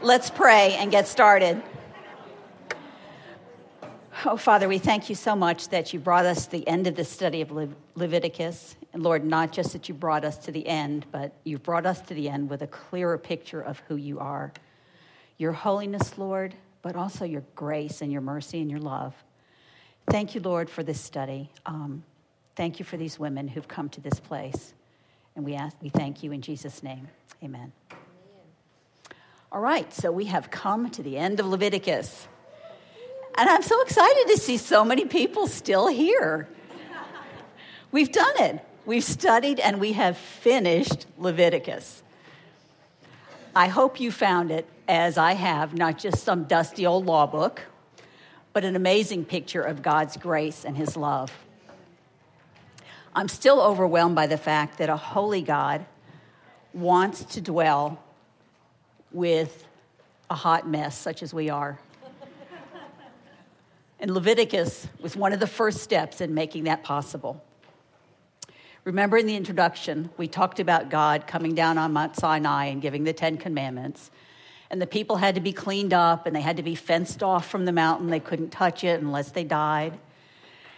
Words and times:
Let's 0.00 0.30
pray 0.30 0.76
and 0.78 0.92
get 0.92 1.08
started. 1.08 1.60
Oh, 4.24 4.36
Father, 4.36 4.68
we 4.68 4.78
thank 4.78 5.08
you 5.08 5.16
so 5.16 5.34
much 5.34 5.68
that 5.70 5.92
you 5.92 5.98
brought 5.98 6.24
us 6.24 6.46
to 6.46 6.52
the 6.52 6.68
end 6.68 6.86
of 6.86 6.94
the 6.94 7.04
study 7.04 7.40
of 7.40 7.50
Le- 7.50 7.68
Leviticus. 7.96 8.76
And 8.92 9.02
Lord, 9.02 9.24
not 9.24 9.52
just 9.52 9.72
that 9.72 9.88
you 9.88 9.94
brought 9.94 10.24
us 10.24 10.38
to 10.38 10.52
the 10.52 10.66
end, 10.66 11.06
but 11.10 11.32
you've 11.42 11.64
brought 11.64 11.84
us 11.84 12.00
to 12.02 12.14
the 12.14 12.28
end 12.28 12.48
with 12.48 12.62
a 12.62 12.68
clearer 12.68 13.18
picture 13.18 13.60
of 13.60 13.80
who 13.88 13.96
you 13.96 14.20
are. 14.20 14.52
Your 15.36 15.52
holiness, 15.52 16.16
Lord, 16.16 16.54
but 16.82 16.94
also 16.94 17.24
your 17.24 17.42
grace 17.56 18.00
and 18.00 18.12
your 18.12 18.20
mercy 18.20 18.60
and 18.60 18.70
your 18.70 18.80
love. 18.80 19.14
Thank 20.10 20.34
you, 20.34 20.40
Lord, 20.40 20.70
for 20.70 20.84
this 20.84 21.00
study. 21.00 21.50
Um, 21.66 22.04
thank 22.54 22.78
you 22.78 22.84
for 22.84 22.96
these 22.96 23.18
women 23.18 23.48
who've 23.48 23.68
come 23.68 23.88
to 23.90 24.00
this 24.00 24.20
place. 24.20 24.74
And 25.34 25.44
we, 25.44 25.54
ask, 25.54 25.76
we 25.82 25.88
thank 25.88 26.22
you 26.22 26.32
in 26.32 26.40
Jesus' 26.40 26.82
name. 26.82 27.08
Amen. 27.42 27.72
All 29.50 29.60
right, 29.62 29.90
so 29.94 30.12
we 30.12 30.26
have 30.26 30.50
come 30.50 30.90
to 30.90 31.02
the 31.02 31.16
end 31.16 31.40
of 31.40 31.46
Leviticus. 31.46 32.28
And 33.34 33.48
I'm 33.48 33.62
so 33.62 33.80
excited 33.80 34.26
to 34.28 34.36
see 34.36 34.58
so 34.58 34.84
many 34.84 35.06
people 35.06 35.46
still 35.46 35.86
here. 35.86 36.46
We've 37.90 38.12
done 38.12 38.34
it. 38.40 38.62
We've 38.84 39.04
studied 39.04 39.58
and 39.58 39.80
we 39.80 39.92
have 39.92 40.18
finished 40.18 41.06
Leviticus. 41.16 42.02
I 43.56 43.68
hope 43.68 44.00
you 44.00 44.12
found 44.12 44.50
it, 44.50 44.66
as 44.86 45.16
I 45.16 45.32
have, 45.32 45.72
not 45.72 45.96
just 45.96 46.24
some 46.24 46.44
dusty 46.44 46.84
old 46.84 47.06
law 47.06 47.26
book, 47.26 47.62
but 48.52 48.64
an 48.64 48.76
amazing 48.76 49.24
picture 49.24 49.62
of 49.62 49.80
God's 49.80 50.18
grace 50.18 50.66
and 50.66 50.76
His 50.76 50.94
love. 50.94 51.32
I'm 53.16 53.28
still 53.28 53.62
overwhelmed 53.62 54.14
by 54.14 54.26
the 54.26 54.36
fact 54.36 54.76
that 54.76 54.90
a 54.90 54.96
holy 54.96 55.40
God 55.40 55.86
wants 56.74 57.24
to 57.24 57.40
dwell 57.40 58.02
with 59.12 59.66
a 60.30 60.34
hot 60.34 60.68
mess 60.68 60.96
such 60.96 61.22
as 61.22 61.32
we 61.32 61.50
are. 61.50 61.78
And 64.00 64.12
Leviticus 64.12 64.86
was 65.00 65.16
one 65.16 65.32
of 65.32 65.40
the 65.40 65.46
first 65.46 65.78
steps 65.78 66.20
in 66.20 66.32
making 66.32 66.64
that 66.64 66.84
possible. 66.84 67.42
Remember 68.84 69.16
in 69.16 69.26
the 69.26 69.34
introduction, 69.36 70.10
we 70.16 70.28
talked 70.28 70.60
about 70.60 70.88
God 70.88 71.26
coming 71.26 71.54
down 71.54 71.78
on 71.78 71.92
Mount 71.92 72.16
Sinai 72.16 72.66
and 72.66 72.80
giving 72.80 73.04
the 73.04 73.12
Ten 73.12 73.36
Commandments. 73.36 74.10
And 74.70 74.80
the 74.80 74.86
people 74.86 75.16
had 75.16 75.34
to 75.34 75.40
be 75.40 75.52
cleaned 75.52 75.92
up 75.92 76.26
and 76.26 76.36
they 76.36 76.40
had 76.40 76.58
to 76.58 76.62
be 76.62 76.74
fenced 76.74 77.22
off 77.22 77.48
from 77.48 77.64
the 77.64 77.72
mountain. 77.72 78.08
They 78.08 78.20
couldn't 78.20 78.50
touch 78.50 78.84
it 78.84 79.00
unless 79.00 79.32
they 79.32 79.44
died. 79.44 79.98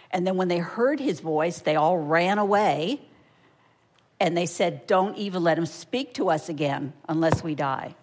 And 0.09 0.25
then 0.25 0.35
when 0.35 0.47
they 0.47 0.57
heard 0.57 0.99
his 0.99 1.19
voice, 1.19 1.59
they 1.59 1.75
all 1.75 1.97
ran 1.97 2.37
away 2.37 3.01
and 4.19 4.35
they 4.35 4.45
said, 4.45 4.87
Don't 4.87 5.17
even 5.17 5.43
let 5.43 5.57
him 5.57 5.65
speak 5.65 6.13
to 6.15 6.29
us 6.29 6.49
again 6.49 6.93
unless 7.07 7.43
we 7.43 7.55
die. 7.55 7.95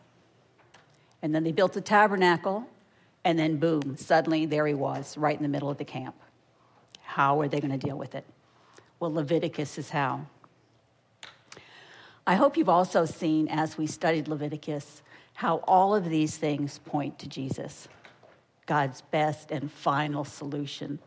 And 1.23 1.35
then 1.35 1.45
they 1.45 1.53
built 1.53 1.77
a 1.77 1.81
tabernacle 1.81 2.67
and 3.25 3.39
then, 3.39 3.57
boom, 3.57 3.97
suddenly 3.97 4.47
there 4.47 4.67
he 4.67 4.75
was, 4.75 5.19
right 5.19 5.37
in 5.37 5.43
the 5.43 5.49
middle 5.49 5.69
of 5.69 5.77
the 5.77 5.85
camp. 5.85 6.15
How 7.03 7.41
are 7.41 7.49
they 7.49 7.61
going 7.61 7.79
to 7.79 7.87
deal 7.87 7.99
with 7.99 8.15
it? 8.15 8.25
Well, 9.01 9.13
Leviticus 9.13 9.77
is 9.79 9.91
how. 9.91 10.27
I 12.27 12.35
hope 12.35 12.57
you've 12.57 12.69
also 12.69 13.05
seen, 13.05 13.49
as 13.49 13.77
we 13.77 13.87
studied 13.87 14.29
Leviticus, 14.29 15.03
how 15.35 15.57
all 15.69 15.95
of 15.95 16.09
these 16.09 16.37
things 16.37 16.79
point 16.79 17.19
to 17.19 17.29
Jesus, 17.29 17.89
God's 18.67 19.03
best 19.03 19.51
and 19.51 19.71
final 19.71 20.25
solution 20.25 20.99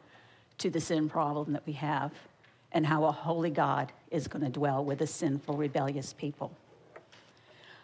to 0.57 0.69
the 0.69 0.81
sin 0.81 1.09
problem 1.09 1.53
that 1.53 1.65
we 1.65 1.73
have, 1.73 2.11
and 2.71 2.85
how 2.85 3.03
a 3.05 3.11
holy 3.11 3.49
God 3.49 3.91
is 4.09 4.27
going 4.27 4.43
to 4.43 4.51
dwell 4.51 4.83
with 4.83 5.01
a 5.01 5.07
sinful, 5.07 5.57
rebellious 5.57 6.13
people. 6.13 6.51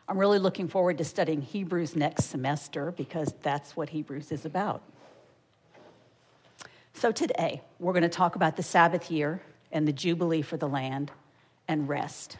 I'm 0.10 0.18
really 0.18 0.40
looking 0.40 0.70
forward 0.70 0.98
to 1.00 1.04
studying 1.04 1.42
Hebrews 1.42 1.96
next 1.96 2.26
semester 2.26 2.92
because 2.92 3.34
that's 3.42 3.76
what 3.76 3.90
Hebrews 3.90 4.32
is 4.32 4.46
about. 4.46 4.82
So, 6.94 7.12
today, 7.12 7.62
we're 7.78 7.92
going 7.92 8.04
to 8.04 8.10
talk 8.10 8.36
about 8.36 8.56
the 8.56 8.64
Sabbath 8.64 9.12
year 9.12 9.42
and 9.72 9.88
the 9.88 9.92
Jubilee 9.92 10.42
for 10.42 10.56
the 10.56 10.67
land 10.67 11.12
and 11.67 11.90
rest. 11.90 12.38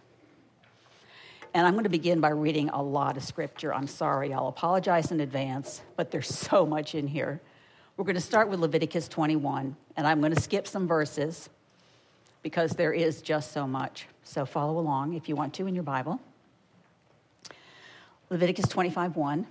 And 1.54 1.68
I'm 1.68 1.74
going 1.74 1.84
to 1.84 1.90
begin 1.90 2.22
by 2.22 2.30
reading 2.30 2.70
a 2.70 2.82
lot 2.82 3.18
of 3.18 3.24
scripture. 3.24 3.74
I'm 3.74 3.88
sorry, 3.88 4.34
I'll 4.34 4.48
apologize 4.48 5.12
in 5.12 5.20
advance, 5.20 5.82
but 5.96 6.10
there's 6.10 6.28
so 6.34 6.66
much 6.66 6.96
in 6.96 7.08
here. 7.08 7.42
We're 7.98 8.06
going 8.06 8.16
to 8.16 8.22
start 8.22 8.48
with 8.48 8.60
Leviticus 8.60 9.10
21, 9.10 9.76
and 9.98 10.08
I'm 10.08 10.22
going 10.22 10.34
to 10.34 10.42
skip 10.42 10.68
some 10.68 10.88
verses 10.88 11.50
because 12.44 12.72
there 12.72 12.94
is 12.94 13.22
just 13.22 13.52
so 13.52 13.68
much. 13.68 14.08
So 14.24 14.46
follow 14.46 14.80
along 14.80 15.16
if 15.16 15.28
you 15.28 15.36
want 15.36 15.54
to 15.56 15.68
in 15.68 15.76
your 15.76 15.84
Bible. 15.84 16.22
Leviticus 18.30 18.68
25 18.68 19.16
1. 19.16 19.48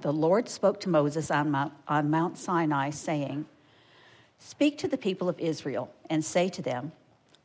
The 0.00 0.12
Lord 0.12 0.48
spoke 0.48 0.80
to 0.80 0.88
Moses 0.88 1.30
on 1.30 1.50
Mount, 1.50 1.72
on 1.86 2.10
Mount 2.10 2.38
Sinai, 2.38 2.90
saying, 2.90 3.46
Speak 4.38 4.78
to 4.78 4.88
the 4.88 4.98
people 4.98 5.28
of 5.28 5.38
Israel 5.38 5.92
and 6.08 6.24
say 6.24 6.48
to 6.48 6.62
them, 6.62 6.90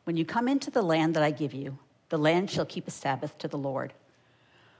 When 0.06 0.18
you 0.18 0.26
come 0.26 0.48
into 0.48 0.72
the 0.72 0.81
land 0.81 1.16
that 1.16 1.24
I 1.24 1.31
give 1.31 1.53
you, 1.53 1.78
the 2.09 2.18
land 2.18 2.50
shall 2.50 2.66
keep 2.66 2.88
a 2.88 2.92
Sabbath 2.92 3.38
to 3.40 3.48
the 3.48 3.58
Lord. 3.58 3.94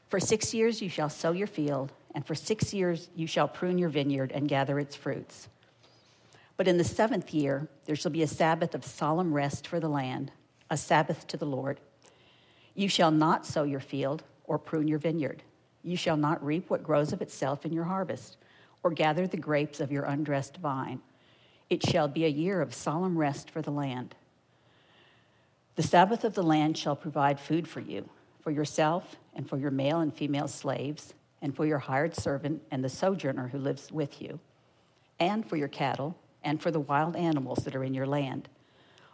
For 0.08 0.20
six 0.20 0.54
years 0.54 0.82
you 0.82 0.90
shall 0.90 1.10
sow 1.10 1.32
your 1.32 1.48
field, 1.48 1.92
and 2.16 2.26
for 2.26 2.34
six 2.34 2.74
years 2.74 3.10
you 3.16 3.28
shall 3.28 3.48
prune 3.48 3.78
your 3.78 3.90
vineyard 3.90 4.32
and 4.32 4.48
gather 4.48 4.80
its 4.80 4.96
fruits. 4.96 5.50
But 6.58 6.68
in 6.68 6.78
the 6.78 6.84
seventh 6.84 7.34
year 7.34 7.68
there 7.86 7.96
shall 7.96 8.12
be 8.12 8.24
a 8.24 8.28
Sabbath 8.28 8.74
of 8.74 8.86
solemn 8.86 9.34
rest 9.34 9.68
for 9.68 9.80
the 9.80 9.90
land, 9.90 10.32
a 10.70 10.78
Sabbath 10.78 11.28
to 11.28 11.38
the 11.38 11.46
Lord. 11.46 11.80
You 12.74 12.88
shall 12.88 13.12
not 13.12 13.46
sow 13.46 13.64
your 13.64 13.80
field 13.80 14.24
or 14.46 14.58
prune 14.58 14.88
your 14.88 15.00
vineyard. 15.00 15.44
You 15.86 15.96
shall 15.96 16.18
not 16.18 16.44
reap 16.44 16.72
what 16.72 16.84
grows 16.84 17.14
of 17.14 17.22
itself 17.22 17.64
in 17.64 17.72
your 17.72 17.84
harvest, 17.84 18.38
or 18.82 18.90
gather 18.90 19.28
the 19.28 19.38
grapes 19.38 19.80
of 19.80 19.92
your 19.92 20.06
undressed 20.06 20.58
vine. 20.58 21.00
It 21.70 21.86
shall 21.86 22.08
be 22.08 22.26
a 22.26 22.30
year 22.30 22.60
of 22.60 22.74
solemn 22.74 23.16
rest 23.16 23.52
for 23.52 23.62
the 23.62 23.72
land. 23.72 24.16
The 25.76 25.84
Sabbath 25.84 26.24
of 26.24 26.34
the 26.34 26.42
land 26.42 26.76
shall 26.76 26.96
provide 26.96 27.40
food 27.40 27.68
for 27.68 27.82
you, 27.82 28.10
for 28.42 28.50
yourself, 28.50 29.16
and 29.36 29.48
for 29.48 29.58
your 29.58 29.70
male 29.70 30.00
and 30.00 30.12
female 30.12 30.48
slaves, 30.48 31.14
and 31.44 31.56
for 31.56 31.68
your 31.68 31.78
hired 31.78 32.16
servant 32.16 32.64
and 32.72 32.84
the 32.84 32.90
sojourner 32.90 33.50
who 33.50 33.60
lives 33.60 33.92
with 33.92 34.20
you, 34.20 34.40
and 35.20 35.48
for 35.48 35.56
your 35.56 35.68
cattle, 35.68 36.18
and 36.44 36.60
for 36.60 36.72
the 36.72 36.80
wild 36.80 37.16
animals 37.16 37.60
that 37.60 37.76
are 37.76 37.84
in 37.84 37.94
your 37.94 38.08
land. 38.08 38.50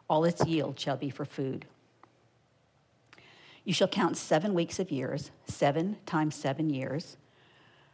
All 0.09 0.23
its 0.23 0.45
yield 0.45 0.79
shall 0.79 0.97
be 0.97 1.09
for 1.09 1.25
food. 1.25 1.65
You 3.63 3.73
shall 3.73 3.87
count 3.87 4.17
seven 4.17 4.53
weeks 4.53 4.79
of 4.79 4.91
years, 4.91 5.31
seven 5.45 5.97
times 6.05 6.35
seven 6.35 6.69
years, 6.69 7.17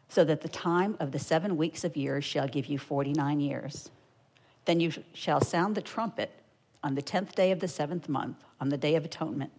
so 0.10 0.24
that 0.24 0.42
the 0.42 0.50
time 0.50 0.96
of 1.00 1.12
the 1.12 1.20
seven 1.20 1.58
weeks 1.58 1.84
of 1.84 1.98
years 1.98 2.24
shall 2.24 2.48
give 2.48 2.68
you 2.68 2.78
49 2.78 3.40
years. 3.40 3.90
Then 4.66 4.80
you 4.80 4.92
shall 5.14 5.42
sound 5.42 5.76
the 5.76 5.82
trumpet 5.82 6.32
on 6.84 6.96
the 6.96 7.02
tenth 7.02 7.36
day 7.36 7.52
of 7.52 7.60
the 7.60 7.68
seventh 7.68 8.08
month, 8.08 8.38
on 8.62 8.70
the 8.70 8.78
day 8.78 8.96
of 8.96 9.04
atonement. 9.04 9.52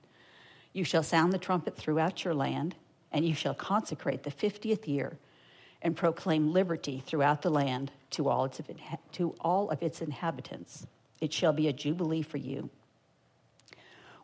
You 0.72 0.84
shall 0.84 1.02
sound 1.02 1.32
the 1.32 1.38
trumpet 1.38 1.76
throughout 1.76 2.24
your 2.24 2.34
land, 2.34 2.74
and 3.12 3.26
you 3.26 3.34
shall 3.34 3.54
consecrate 3.54 4.22
the 4.22 4.30
fiftieth 4.30 4.88
year 4.88 5.18
and 5.82 5.96
proclaim 5.96 6.52
liberty 6.52 7.02
throughout 7.06 7.42
the 7.42 7.50
land 7.50 7.92
to 8.10 8.28
all, 8.28 8.46
its, 8.46 8.60
to 9.12 9.34
all 9.40 9.70
of 9.70 9.82
its 9.82 10.00
inhabitants. 10.00 10.86
It 11.20 11.32
shall 11.32 11.52
be 11.52 11.68
a 11.68 11.72
jubilee 11.72 12.22
for 12.22 12.38
you 12.38 12.70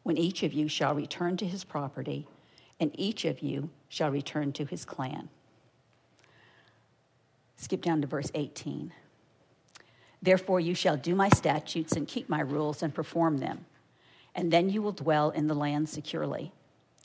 when 0.05 0.17
each 0.17 0.43
of 0.43 0.53
you 0.53 0.69
shall 0.69 0.95
return 0.95 1.37
to 1.39 1.47
his 1.47 1.65
property, 1.65 2.29
and 2.79 2.93
each 2.95 3.25
of 3.25 3.41
you 3.41 3.71
shall 3.89 4.11
return 4.11 4.53
to 4.53 4.65
his 4.67 4.85
clan. 4.85 5.29
Skip 7.57 7.83
down 7.83 8.03
to 8.03 8.07
verse 8.07 8.31
18. 8.35 8.93
Therefore, 10.23 10.61
you 10.61 10.75
shall 10.75 10.97
do 10.97 11.15
my 11.15 11.31
statutes 11.31 11.95
and 11.95 12.07
keep 12.07 12.29
my 12.29 12.41
rules 12.41 12.83
and 12.83 12.95
perform 12.95 13.39
them, 13.39 13.65
and 14.35 14.53
then 14.53 14.69
you 14.69 14.83
will 14.83 14.93
dwell 14.93 15.31
in 15.31 15.47
the 15.47 15.55
land 15.55 15.89
securely. 15.89 16.53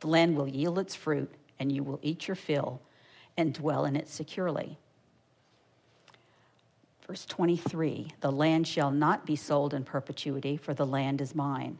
The 0.01 0.07
land 0.07 0.35
will 0.35 0.47
yield 0.47 0.77
its 0.77 0.95
fruit, 0.95 1.31
and 1.57 1.71
you 1.71 1.83
will 1.83 1.99
eat 2.01 2.27
your 2.27 2.35
fill 2.35 2.81
and 3.37 3.53
dwell 3.53 3.85
in 3.85 3.95
it 3.95 4.09
securely. 4.09 4.77
Verse 7.07 7.25
23 7.25 8.11
The 8.19 8.31
land 8.31 8.67
shall 8.67 8.91
not 8.91 9.25
be 9.25 9.37
sold 9.37 9.73
in 9.73 9.85
perpetuity, 9.85 10.57
for 10.57 10.73
the 10.73 10.85
land 10.85 11.21
is 11.21 11.33
mine 11.33 11.79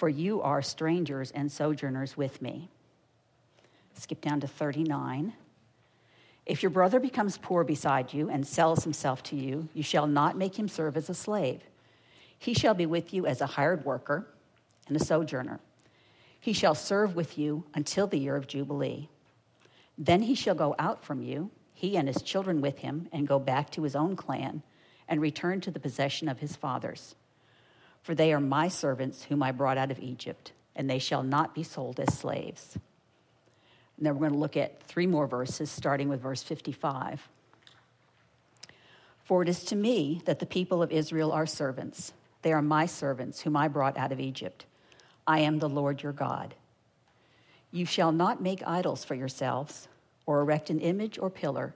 for 0.00 0.08
you 0.08 0.40
are 0.40 0.62
strangers 0.62 1.30
and 1.32 1.52
sojourners 1.52 2.16
with 2.16 2.40
me. 2.40 2.70
Skip 3.92 4.22
down 4.22 4.40
to 4.40 4.46
39. 4.46 5.34
If 6.46 6.62
your 6.62 6.70
brother 6.70 6.98
becomes 6.98 7.36
poor 7.36 7.64
beside 7.64 8.14
you 8.14 8.30
and 8.30 8.46
sells 8.46 8.82
himself 8.82 9.22
to 9.24 9.36
you, 9.36 9.68
you 9.74 9.82
shall 9.82 10.06
not 10.06 10.38
make 10.38 10.58
him 10.58 10.68
serve 10.68 10.96
as 10.96 11.10
a 11.10 11.14
slave. 11.14 11.60
He 12.38 12.54
shall 12.54 12.72
be 12.72 12.86
with 12.86 13.12
you 13.12 13.26
as 13.26 13.42
a 13.42 13.46
hired 13.46 13.84
worker 13.84 14.26
and 14.88 14.96
a 14.96 15.04
sojourner. 15.04 15.60
He 16.40 16.54
shall 16.54 16.74
serve 16.74 17.14
with 17.14 17.36
you 17.36 17.64
until 17.74 18.06
the 18.06 18.20
year 18.20 18.36
of 18.36 18.46
Jubilee. 18.46 19.10
Then 19.98 20.22
he 20.22 20.34
shall 20.34 20.54
go 20.54 20.74
out 20.78 21.04
from 21.04 21.20
you, 21.20 21.50
he 21.74 21.98
and 21.98 22.08
his 22.08 22.22
children 22.22 22.62
with 22.62 22.78
him, 22.78 23.06
and 23.12 23.28
go 23.28 23.38
back 23.38 23.68
to 23.72 23.82
his 23.82 23.94
own 23.94 24.16
clan 24.16 24.62
and 25.06 25.20
return 25.20 25.60
to 25.60 25.70
the 25.70 25.78
possession 25.78 26.26
of 26.26 26.38
his 26.38 26.56
fathers 26.56 27.16
for 28.02 28.14
they 28.14 28.32
are 28.32 28.40
my 28.40 28.68
servants 28.68 29.24
whom 29.24 29.42
I 29.42 29.52
brought 29.52 29.78
out 29.78 29.90
of 29.90 30.00
Egypt, 30.00 30.52
and 30.74 30.88
they 30.88 30.98
shall 30.98 31.22
not 31.22 31.54
be 31.54 31.62
sold 31.62 32.00
as 32.00 32.16
slaves. 32.16 32.76
And 33.96 34.06
then 34.06 34.14
we're 34.14 34.28
going 34.28 34.32
to 34.32 34.38
look 34.38 34.56
at 34.56 34.82
three 34.84 35.06
more 35.06 35.26
verses, 35.26 35.70
starting 35.70 36.08
with 36.08 36.22
verse 36.22 36.42
55. 36.42 37.28
For 39.24 39.42
it 39.42 39.48
is 39.48 39.62
to 39.64 39.76
me 39.76 40.22
that 40.24 40.38
the 40.38 40.46
people 40.46 40.82
of 40.82 40.90
Israel 40.90 41.32
are 41.32 41.46
servants. 41.46 42.12
They 42.42 42.52
are 42.52 42.62
my 42.62 42.86
servants, 42.86 43.42
whom 43.42 43.56
I 43.56 43.68
brought 43.68 43.98
out 43.98 44.10
of 44.10 44.18
Egypt. 44.18 44.64
I 45.26 45.40
am 45.40 45.58
the 45.58 45.68
Lord 45.68 46.02
your 46.02 46.12
God. 46.12 46.54
You 47.70 47.84
shall 47.84 48.10
not 48.10 48.42
make 48.42 48.66
idols 48.66 49.04
for 49.04 49.14
yourselves, 49.14 49.86
or 50.26 50.40
erect 50.40 50.70
an 50.70 50.80
image 50.80 51.18
or 51.18 51.30
pillar, 51.30 51.74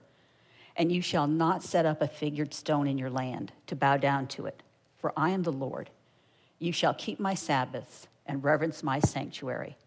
and 0.75 0.91
you 0.91 1.01
shall 1.01 1.27
not 1.27 1.63
set 1.63 1.85
up 1.85 2.01
a 2.01 2.07
figured 2.07 2.53
stone 2.53 2.87
in 2.87 2.97
your 2.97 3.09
land 3.09 3.53
to 3.67 3.75
bow 3.75 3.97
down 3.97 4.27
to 4.27 4.45
it, 4.45 4.61
for 4.97 5.13
I 5.15 5.29
am 5.29 5.43
the 5.43 5.51
Lord. 5.51 5.89
You 6.65 6.71
shall 6.71 6.95
keep 6.95 7.19
my 7.19 7.35
Sabbaths 7.35 8.07
and 8.25 8.43
reverence 8.43 8.81
my 8.81 8.99
sanctuary. 8.99 9.77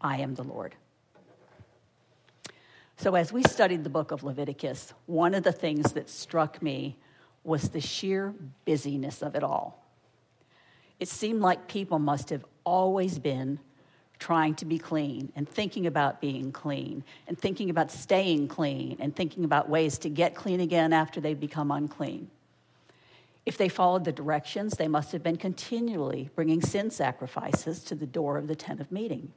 I 0.00 0.20
am 0.20 0.34
the 0.34 0.42
Lord. 0.42 0.74
So, 2.96 3.14
as 3.14 3.30
we 3.30 3.42
studied 3.42 3.84
the 3.84 3.90
book 3.90 4.10
of 4.10 4.24
Leviticus, 4.24 4.94
one 5.04 5.34
of 5.34 5.42
the 5.42 5.52
things 5.52 5.92
that 5.92 6.08
struck 6.08 6.62
me 6.62 6.96
was 7.44 7.68
the 7.68 7.80
sheer 7.82 8.32
busyness 8.64 9.20
of 9.20 9.34
it 9.34 9.42
all. 9.42 9.84
It 10.98 11.08
seemed 11.08 11.42
like 11.42 11.68
people 11.68 11.98
must 11.98 12.30
have 12.30 12.46
always 12.64 13.18
been 13.18 13.58
trying 14.18 14.54
to 14.54 14.64
be 14.64 14.78
clean 14.78 15.30
and 15.36 15.46
thinking 15.46 15.86
about 15.86 16.22
being 16.22 16.52
clean 16.52 17.04
and 17.28 17.38
thinking 17.38 17.68
about 17.68 17.90
staying 17.90 18.48
clean 18.48 18.96
and 18.98 19.14
thinking 19.14 19.44
about 19.44 19.68
ways 19.68 19.98
to 19.98 20.08
get 20.08 20.34
clean 20.34 20.60
again 20.60 20.94
after 20.94 21.20
they 21.20 21.34
become 21.34 21.70
unclean. 21.70 22.30
If 23.46 23.58
they 23.58 23.68
followed 23.68 24.04
the 24.04 24.12
directions, 24.12 24.74
they 24.74 24.88
must 24.88 25.12
have 25.12 25.22
been 25.22 25.36
continually 25.36 26.30
bringing 26.34 26.62
sin 26.62 26.90
sacrifices 26.90 27.82
to 27.84 27.94
the 27.94 28.06
door 28.06 28.38
of 28.38 28.48
the 28.48 28.56
tent 28.56 28.80
of 28.80 28.90
meeting. 28.90 29.32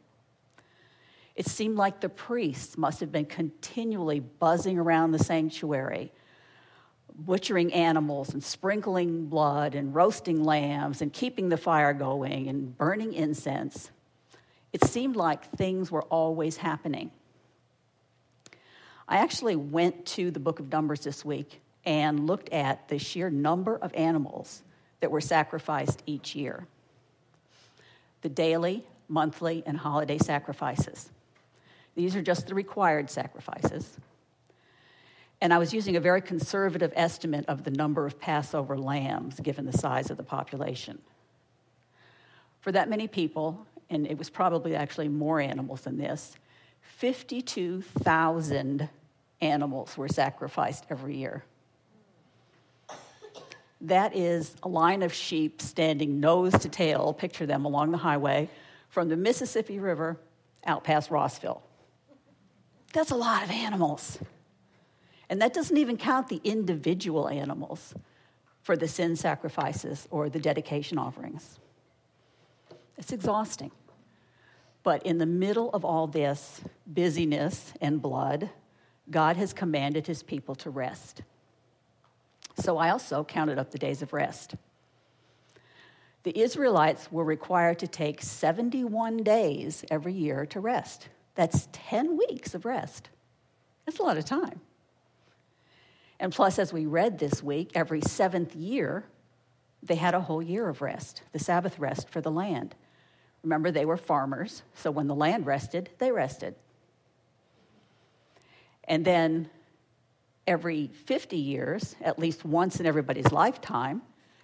It 1.35 1.45
seemed 1.45 1.75
like 1.75 1.99
the 1.99 2.09
priests 2.09 2.77
must 2.77 2.99
have 3.01 3.11
been 3.11 3.25
continually 3.25 4.19
buzzing 4.19 4.79
around 4.79 5.11
the 5.11 5.19
sanctuary, 5.19 6.11
butchering 7.13 7.73
animals 7.73 8.33
and 8.33 8.43
sprinkling 8.43 9.27
blood 9.27 9.75
and 9.75 9.93
roasting 9.93 10.43
lambs 10.43 11.01
and 11.01 11.11
keeping 11.11 11.49
the 11.49 11.57
fire 11.57 11.93
going 11.93 12.47
and 12.47 12.75
burning 12.77 13.13
incense. 13.13 13.91
It 14.71 14.83
seemed 14.85 15.15
like 15.15 15.51
things 15.51 15.91
were 15.91 16.03
always 16.03 16.57
happening. 16.57 17.11
I 19.07 19.17
actually 19.17 19.55
went 19.55 20.05
to 20.07 20.31
the 20.31 20.39
book 20.39 20.59
of 20.59 20.71
Numbers 20.71 21.01
this 21.01 21.23
week 21.23 21.61
and 21.87 22.27
looked 22.27 22.49
at 22.49 22.89
the 22.89 22.99
sheer 22.99 23.29
number 23.29 23.77
of 23.77 23.93
animals 23.93 24.61
that 24.99 25.09
were 25.09 25.21
sacrificed 25.21 26.03
each 26.05 26.35
year 26.35 26.67
the 28.23 28.29
daily, 28.29 28.83
monthly, 29.07 29.63
and 29.65 29.77
holiday 29.77 30.17
sacrifices. 30.17 31.09
These 31.95 32.15
are 32.15 32.21
just 32.21 32.47
the 32.47 32.55
required 32.55 33.09
sacrifices. 33.09 33.95
And 35.39 35.53
I 35.53 35.59
was 35.59 35.71
using 35.71 35.95
a 35.95 35.99
very 35.99 36.19
conservative 36.19 36.91
estimate 36.95 37.45
of 37.47 37.63
the 37.63 37.69
number 37.69 38.07
of 38.07 38.19
Passover 38.19 38.75
lambs 38.75 39.39
given 39.39 39.65
the 39.65 39.77
size 39.77 40.09
of 40.09 40.17
the 40.17 40.23
population. 40.23 40.97
For 42.59 42.71
that 42.71 42.89
many 42.89 43.07
people, 43.07 43.65
and 43.89 44.07
it 44.07 44.17
was 44.17 44.31
probably 44.31 44.75
actually 44.75 45.09
more 45.09 45.39
animals 45.39 45.81
than 45.81 45.97
this, 45.97 46.35
52,000 46.81 48.89
animals 49.41 49.95
were 49.95 50.09
sacrificed 50.09 50.85
every 50.89 51.15
year. 51.15 51.43
That 53.81 54.15
is 54.15 54.55
a 54.63 54.67
line 54.67 55.03
of 55.03 55.13
sheep 55.13 55.61
standing 55.61 56.19
nose 56.19 56.53
to 56.53 56.69
tail, 56.69 57.13
picture 57.13 57.45
them 57.45 57.65
along 57.65 57.91
the 57.91 57.97
highway, 57.97 58.49
from 58.89 59.09
the 59.09 59.17
Mississippi 59.17 59.79
River 59.79 60.17
out 60.65 60.83
past 60.83 61.11
Rossville. 61.11 61.61
That's 62.93 63.11
a 63.11 63.15
lot 63.15 63.43
of 63.43 63.51
animals. 63.51 64.17
And 65.29 65.41
that 65.41 65.53
doesn't 65.53 65.77
even 65.77 65.97
count 65.97 66.29
the 66.29 66.41
individual 66.43 67.27
animals 67.27 67.93
for 68.61 68.75
the 68.75 68.87
sin 68.87 69.15
sacrifices 69.15 70.07
or 70.09 70.29
the 70.29 70.39
dedication 70.39 70.97
offerings. 70.97 71.59
It's 72.97 73.11
exhausting. 73.11 73.71
But 74.83 75.05
in 75.05 75.17
the 75.17 75.25
middle 75.25 75.69
of 75.71 75.85
all 75.85 76.07
this 76.07 76.61
busyness 76.85 77.73
and 77.81 78.01
blood, 78.01 78.49
God 79.09 79.37
has 79.37 79.53
commanded 79.53 80.07
his 80.07 80.23
people 80.23 80.55
to 80.55 80.69
rest. 80.69 81.21
So 82.59 82.77
I 82.77 82.89
also 82.89 83.23
counted 83.23 83.59
up 83.59 83.71
the 83.71 83.77
days 83.77 84.01
of 84.01 84.13
rest. 84.13 84.55
The 86.23 86.37
Israelites 86.37 87.11
were 87.11 87.23
required 87.23 87.79
to 87.79 87.87
take 87.87 88.21
71 88.21 89.17
days 89.17 89.85
every 89.89 90.13
year 90.13 90.45
to 90.47 90.59
rest. 90.59 91.09
That's 91.35 91.69
10 91.71 92.17
weeks 92.17 92.53
of 92.53 92.65
rest. 92.65 93.09
That's 93.85 93.99
a 93.99 94.03
lot 94.03 94.17
of 94.17 94.25
time. 94.25 94.59
And 96.19 96.33
plus, 96.33 96.57
as 96.57 96.73
we 96.73 96.85
read 96.85 97.19
this 97.19 97.43
week, 97.43 97.71
every 97.75 98.01
seventh 98.01 98.55
year, 98.55 99.05
they 99.83 99.95
had 99.95 100.15
a 100.15 100.21
whole 100.21 100.41
year 100.41 100.67
of 100.67 100.81
rest, 100.81 101.21
the 101.31 101.39
Sabbath 101.39 101.77
rest 101.77 102.09
for 102.09 102.21
the 102.21 102.31
land. 102.31 102.75
Remember, 103.43 103.71
they 103.71 103.85
were 103.85 103.97
farmers, 103.97 104.63
so 104.73 104.89
when 104.89 105.07
the 105.07 105.15
land 105.15 105.45
rested, 105.45 105.91
they 105.99 106.11
rested. 106.11 106.55
And 108.85 109.05
then 109.05 109.49
every 110.47 110.87
50 110.87 111.35
years, 111.35 111.95
at 112.01 112.17
least 112.17 112.45
once 112.45 112.79
in 112.79 112.85
everybody's 112.85 113.31
lifetime, 113.31 114.01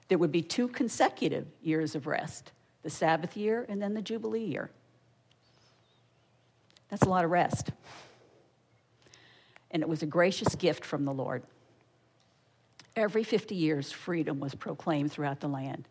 there 0.09 0.17
would 0.17 0.31
be 0.31 0.41
two 0.41 0.67
consecutive 0.67 1.47
years 1.61 1.95
of 1.95 2.05
rest 2.05 2.51
the 2.83 2.89
Sabbath 2.89 3.37
year 3.37 3.65
and 3.69 3.81
then 3.81 3.93
the 3.93 4.01
Jubilee 4.01 4.43
year. 4.43 4.69
That's 6.89 7.03
a 7.03 7.09
lot 7.09 7.23
of 7.23 7.31
rest. 7.31 7.71
And 9.71 9.81
it 9.81 9.87
was 9.87 10.03
a 10.03 10.05
gracious 10.05 10.53
gift 10.55 10.83
from 10.85 11.05
the 11.05 11.13
Lord. 11.13 11.43
Every 12.95 13.23
50 13.23 13.55
years, 13.55 13.91
freedom 13.91 14.39
was 14.39 14.53
proclaimed 14.53 15.11
throughout 15.11 15.39
the 15.39 15.47
land. 15.47 15.87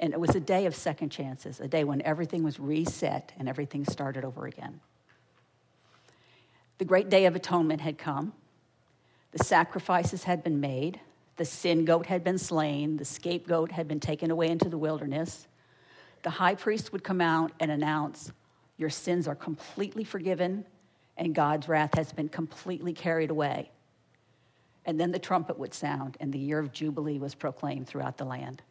And 0.00 0.12
it 0.12 0.20
was 0.20 0.34
a 0.34 0.40
day 0.40 0.66
of 0.66 0.74
second 0.74 1.10
chances, 1.10 1.60
a 1.60 1.68
day 1.68 1.84
when 1.84 2.02
everything 2.02 2.42
was 2.42 2.58
reset 2.58 3.32
and 3.38 3.48
everything 3.48 3.84
started 3.84 4.24
over 4.24 4.46
again. 4.46 4.80
The 6.78 6.84
great 6.84 7.08
day 7.08 7.26
of 7.26 7.36
atonement 7.36 7.80
had 7.80 7.96
come. 7.96 8.32
The 9.34 9.42
sacrifices 9.42 10.22
had 10.22 10.44
been 10.44 10.60
made. 10.60 11.00
The 11.36 11.44
sin 11.44 11.84
goat 11.84 12.06
had 12.06 12.22
been 12.22 12.38
slain. 12.38 12.96
The 12.96 13.04
scapegoat 13.04 13.72
had 13.72 13.88
been 13.88 13.98
taken 13.98 14.30
away 14.30 14.48
into 14.48 14.68
the 14.68 14.78
wilderness. 14.78 15.48
The 16.22 16.30
high 16.30 16.54
priest 16.54 16.92
would 16.92 17.02
come 17.02 17.20
out 17.20 17.50
and 17.58 17.70
announce, 17.70 18.32
Your 18.76 18.90
sins 18.90 19.26
are 19.26 19.34
completely 19.34 20.04
forgiven, 20.04 20.64
and 21.16 21.34
God's 21.34 21.68
wrath 21.68 21.96
has 21.96 22.12
been 22.12 22.28
completely 22.28 22.92
carried 22.92 23.30
away. 23.30 23.72
And 24.86 25.00
then 25.00 25.10
the 25.10 25.18
trumpet 25.18 25.58
would 25.58 25.74
sound, 25.74 26.16
and 26.20 26.32
the 26.32 26.38
year 26.38 26.60
of 26.60 26.72
Jubilee 26.72 27.18
was 27.18 27.34
proclaimed 27.34 27.88
throughout 27.88 28.18
the 28.18 28.24
land. 28.24 28.62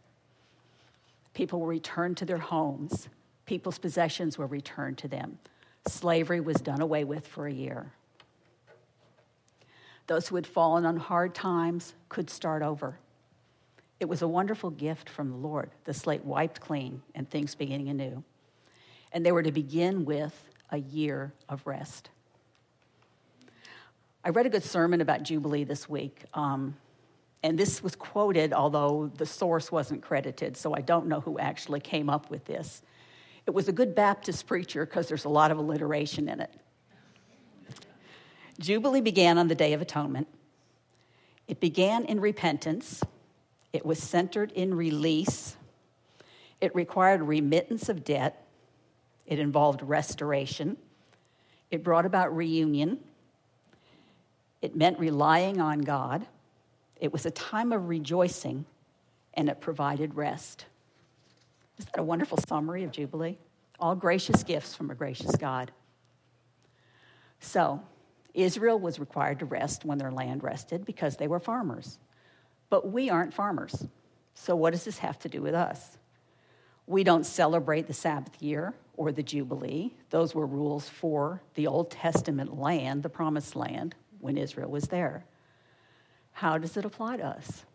People 1.34 1.60
were 1.60 1.68
returned 1.68 2.16
to 2.18 2.26
their 2.26 2.38
homes, 2.38 3.10
people's 3.46 3.80
possessions 3.80 4.38
were 4.38 4.48
returned 4.48 4.98
to 5.00 5.10
them. 5.10 5.40
Slavery 5.88 6.40
was 6.40 6.58
done 6.58 6.80
away 6.80 7.04
with 7.04 7.28
for 7.28 7.48
a 7.48 7.54
year. 7.54 7.92
Those 10.08 10.28
who 10.28 10.36
had 10.36 10.48
fallen 10.48 10.86
on 10.86 10.98
hard 10.98 11.34
times 11.34 11.94
could 12.10 12.30
start 12.30 12.62
over. 12.62 13.00
It 14.00 14.06
was 14.06 14.22
a 14.22 14.28
wonderful 14.28 14.70
gift 14.70 15.10
from 15.10 15.30
the 15.30 15.38
Lord, 15.38 15.72
the 15.86 15.94
slate 15.94 16.26
wiped 16.26 16.60
clean 16.60 17.02
and 17.16 17.30
things 17.30 17.56
beginning 17.56 17.90
anew. 17.90 18.24
And 19.14 19.26
they 19.26 19.32
were 19.32 19.44
to 19.44 19.52
begin 19.52 20.04
with 20.04 20.34
a 20.72 20.78
year 20.78 21.34
of 21.48 21.66
rest. 21.66 22.10
I 24.26 24.30
read 24.30 24.46
a 24.46 24.50
good 24.50 24.64
sermon 24.64 25.02
about 25.02 25.24
Jubilee 25.24 25.64
this 25.64 25.88
week. 25.88 26.24
Um, 26.34 26.76
and 27.44 27.58
this 27.58 27.84
was 27.84 27.96
quoted, 27.96 28.54
although 28.54 29.12
the 29.18 29.26
source 29.26 29.72
wasn't 29.72 30.02
credited, 30.02 30.56
so 30.56 30.74
I 30.74 30.80
don't 30.80 31.08
know 31.08 31.20
who 31.20 31.38
actually 31.38 31.82
came 31.82 32.10
up 32.10 32.30
with 32.30 32.46
this. 32.46 32.82
It 33.46 33.54
was 33.54 33.68
a 33.68 33.74
good 33.74 33.94
Baptist 33.94 34.48
preacher 34.48 34.86
because 34.86 35.10
there's 35.10 35.26
a 35.26 35.30
lot 35.30 35.52
of 35.52 35.58
alliteration 35.58 36.30
in 36.30 36.40
it. 36.40 36.54
Jubilee 38.60 39.02
began 39.02 39.38
on 39.38 39.48
the 39.48 39.56
Day 39.56 39.74
of 39.74 39.82
Atonement. 39.82 40.28
It 41.48 41.60
began 41.60 42.06
in 42.06 42.20
repentance, 42.20 43.04
it 43.74 43.86
was 43.86 44.02
centered 44.02 44.52
in 44.52 44.74
release, 44.74 45.58
it 46.62 46.74
required 46.74 47.22
remittance 47.22 47.90
of 47.90 48.04
debt, 48.04 48.48
it 49.26 49.40
involved 49.40 49.82
restoration, 49.82 50.78
it 51.70 51.84
brought 51.84 52.06
about 52.06 52.36
reunion, 52.36 53.00
it 54.62 54.76
meant 54.76 55.00
relying 55.00 55.60
on 55.60 55.82
God. 55.82 56.26
It 56.96 57.12
was 57.12 57.26
a 57.26 57.32
time 57.32 57.74
of 57.74 57.90
rejoicing, 57.90 58.64
and 59.34 59.50
it 59.50 59.60
provided 59.60 60.16
rest. 60.16 60.66
Is 61.78 61.86
that 61.86 62.00
a 62.00 62.04
wonderful 62.04 62.38
summary 62.48 62.86
of 62.86 62.92
Jubilee? 62.92 63.38
All 63.80 63.96
gracious 63.96 64.44
gifts 64.44 64.74
from 64.74 64.90
a 64.90 64.96
gracious 64.96 65.36
God. 65.36 65.72
So, 67.42 67.82
Israel 68.34 68.80
was 68.80 69.00
required 69.00 69.40
to 69.40 69.46
rest 69.46 69.86
when 69.86 69.98
their 69.98 70.12
land 70.12 70.44
rested 70.44 70.86
because 70.86 71.18
they 71.18 71.28
were 71.28 71.40
farmers. 71.40 72.00
But 72.70 72.92
we 72.92 73.10
aren't 73.10 73.34
farmers. 73.34 73.88
So, 74.34 74.56
what 74.56 74.72
does 74.72 74.86
this 74.86 74.98
have 75.00 75.20
to 75.20 75.30
do 75.30 75.42
with 75.42 75.54
us? 75.54 75.98
We 76.88 77.04
don't 77.04 77.26
celebrate 77.26 77.88
the 77.88 77.94
Sabbath 77.94 78.42
year. 78.42 78.74
or 78.96 79.12
the 79.12 79.24
Jubilee. 79.24 79.92
Those 80.12 80.36
were 80.36 80.46
rules 80.46 80.88
for 80.88 81.42
the 81.56 81.66
Old 81.66 81.90
Testament 81.90 82.60
land, 82.60 83.02
the 83.02 83.10
promised 83.10 83.56
land, 83.56 83.96
when 84.20 84.38
Israel 84.38 84.70
was 84.70 84.84
there. 84.90 85.26
How 86.32 86.60
does 86.60 86.78
it 86.78 86.86
apply 86.86 87.18
to 87.18 87.26
us? 87.26 87.66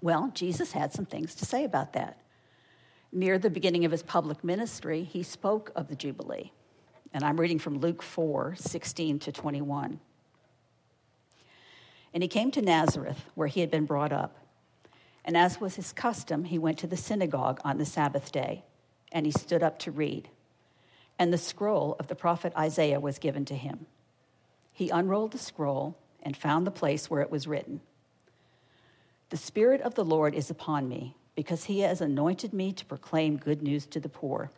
Well, 0.00 0.30
Jesus 0.34 0.70
had 0.70 0.92
some 0.92 1.04
things 1.04 1.34
to 1.36 1.44
say 1.44 1.64
about 1.64 1.94
that. 1.94 2.20
Near 3.10 3.38
the 3.38 3.50
beginning 3.50 3.84
of 3.84 3.90
his 3.90 4.02
public 4.02 4.44
ministry, 4.44 5.02
he 5.02 5.22
spoke 5.22 5.72
of 5.74 5.88
the 5.88 5.96
Jubilee. 5.96 6.52
And 7.14 7.22
I'm 7.22 7.38
reading 7.38 7.60
from 7.60 7.78
Luke 7.78 8.02
4 8.02 8.56
16 8.58 9.20
to 9.20 9.32
21. 9.32 10.00
And 12.12 12.22
he 12.22 12.28
came 12.28 12.50
to 12.50 12.60
Nazareth, 12.60 13.24
where 13.36 13.46
he 13.46 13.60
had 13.60 13.70
been 13.70 13.86
brought 13.86 14.12
up. 14.12 14.36
And 15.24 15.36
as 15.36 15.60
was 15.60 15.76
his 15.76 15.92
custom, 15.92 16.44
he 16.44 16.58
went 16.58 16.78
to 16.78 16.88
the 16.88 16.96
synagogue 16.96 17.60
on 17.64 17.78
the 17.78 17.86
Sabbath 17.86 18.32
day, 18.32 18.64
and 19.12 19.24
he 19.24 19.32
stood 19.32 19.62
up 19.62 19.78
to 19.80 19.92
read. 19.92 20.28
And 21.16 21.32
the 21.32 21.38
scroll 21.38 21.94
of 22.00 22.08
the 22.08 22.16
prophet 22.16 22.52
Isaiah 22.58 22.98
was 22.98 23.20
given 23.20 23.44
to 23.44 23.54
him. 23.54 23.86
He 24.72 24.90
unrolled 24.90 25.30
the 25.30 25.38
scroll 25.38 25.96
and 26.20 26.36
found 26.36 26.66
the 26.66 26.72
place 26.72 27.08
where 27.08 27.22
it 27.22 27.30
was 27.30 27.46
written 27.46 27.80
The 29.30 29.36
Spirit 29.36 29.80
of 29.82 29.94
the 29.94 30.04
Lord 30.04 30.34
is 30.34 30.50
upon 30.50 30.88
me, 30.88 31.14
because 31.36 31.64
he 31.64 31.80
has 31.80 32.00
anointed 32.00 32.52
me 32.52 32.72
to 32.72 32.84
proclaim 32.84 33.36
good 33.36 33.62
news 33.62 33.86
to 33.86 34.00
the 34.00 34.08
poor. 34.08 34.50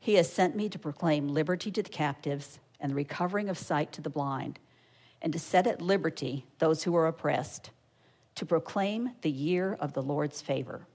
He 0.00 0.14
has 0.14 0.32
sent 0.32 0.56
me 0.56 0.68
to 0.68 0.78
proclaim 0.78 1.28
liberty 1.28 1.70
to 1.72 1.82
the 1.82 1.88
captives 1.88 2.58
and 2.80 2.92
the 2.92 2.96
recovering 2.96 3.48
of 3.48 3.58
sight 3.58 3.92
to 3.92 4.00
the 4.00 4.10
blind, 4.10 4.58
and 5.20 5.32
to 5.32 5.38
set 5.38 5.66
at 5.66 5.82
liberty 5.82 6.46
those 6.58 6.84
who 6.84 6.94
are 6.94 7.06
oppressed, 7.06 7.70
to 8.36 8.46
proclaim 8.46 9.10
the 9.22 9.30
year 9.30 9.76
of 9.80 9.92
the 9.92 10.02
Lord's 10.02 10.40
favor. 10.40 10.86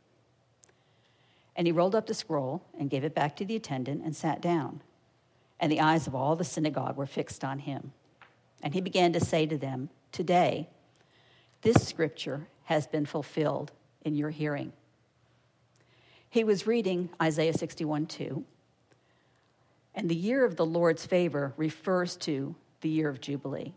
And 1.55 1.67
he 1.67 1.73
rolled 1.73 1.95
up 1.95 2.07
the 2.07 2.13
scroll 2.13 2.63
and 2.79 2.89
gave 2.89 3.03
it 3.03 3.13
back 3.13 3.35
to 3.35 3.45
the 3.45 3.55
attendant 3.55 4.03
and 4.03 4.15
sat 4.15 4.41
down. 4.41 4.81
And 5.59 5.71
the 5.71 5.81
eyes 5.81 6.07
of 6.07 6.15
all 6.15 6.35
the 6.35 6.43
synagogue 6.43 6.97
were 6.97 7.05
fixed 7.05 7.43
on 7.43 7.59
him. 7.59 7.91
And 8.61 8.73
he 8.73 8.81
began 8.81 9.13
to 9.13 9.19
say 9.19 9.45
to 9.45 9.57
them, 9.57 9.89
Today, 10.11 10.69
this 11.61 11.87
scripture 11.87 12.47
has 12.65 12.87
been 12.87 13.05
fulfilled 13.05 13.71
in 14.03 14.15
your 14.15 14.29
hearing. 14.29 14.71
He 16.29 16.43
was 16.43 16.65
reading 16.65 17.09
Isaiah 17.21 17.53
61 17.53 18.07
2. 18.07 18.43
And 19.95 20.09
the 20.09 20.15
year 20.15 20.43
of 20.43 20.55
the 20.55 20.65
Lord's 20.65 21.05
favor 21.05 21.53
refers 21.57 22.15
to 22.17 22.55
the 22.81 22.89
year 22.89 23.09
of 23.09 23.21
Jubilee. 23.21 23.73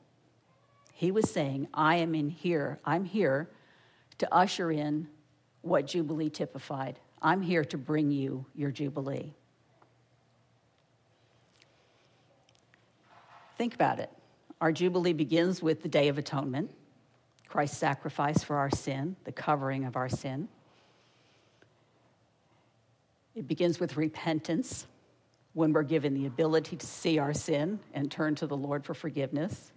He 0.93 1.11
was 1.11 1.31
saying, 1.31 1.69
I 1.75 1.97
am 1.97 2.15
in 2.15 2.31
here, 2.31 2.81
I'm 2.85 3.05
here 3.05 3.51
to 4.19 4.35
usher 4.35 4.71
in 4.71 5.09
what 5.61 5.87
Jubilee 5.87 6.31
typified. 6.31 6.99
I'm 7.21 7.43
here 7.43 7.65
to 7.67 7.79
bring 7.79 8.11
you 8.11 8.47
your 8.55 8.71
Jubilee. 8.71 9.35
Think 13.59 13.75
about 13.75 13.99
it. 13.99 14.11
Our 14.61 14.73
Jubilee 14.73 15.13
begins 15.13 15.63
with 15.63 15.83
the 15.83 15.89
Day 15.89 16.09
of 16.09 16.19
Atonement, 16.19 16.71
Christ's 17.49 17.79
sacrifice 17.79 18.43
for 18.43 18.57
our 18.57 18.71
sin, 18.71 19.17
the 19.25 19.33
covering 19.33 19.85
of 19.85 19.97
our 19.97 20.09
sin. 20.09 20.49
It 23.35 23.47
begins 23.47 23.79
with 23.79 23.97
repentance, 23.99 24.87
when 25.57 25.73
we're 25.73 25.83
given 25.83 26.13
the 26.13 26.27
ability 26.27 26.77
to 26.77 26.87
see 26.87 27.19
our 27.19 27.33
sin 27.33 27.81
and 27.95 28.11
turn 28.11 28.35
to 28.35 28.47
the 28.47 28.57
Lord 28.57 28.85
for 28.85 28.93
forgiveness. 28.93 29.73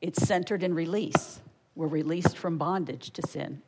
It's 0.00 0.20
centered 0.26 0.64
in 0.64 0.74
release. 0.74 1.40
We're 1.76 1.86
released 1.86 2.36
from 2.36 2.58
bondage 2.58 3.12
to 3.12 3.22
sin. 3.22 3.62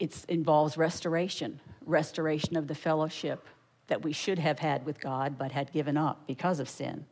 It 0.00 0.24
involves 0.28 0.76
restoration, 0.76 1.60
restoration 1.86 2.56
of 2.56 2.66
the 2.66 2.74
fellowship 2.74 3.46
that 3.86 4.02
we 4.02 4.12
should 4.12 4.40
have 4.40 4.58
had 4.58 4.84
with 4.84 4.98
God 4.98 5.38
but 5.38 5.52
had 5.52 5.70
given 5.70 5.96
up 5.96 6.26
because 6.26 6.58
of 6.58 6.68
sin. 6.68 7.06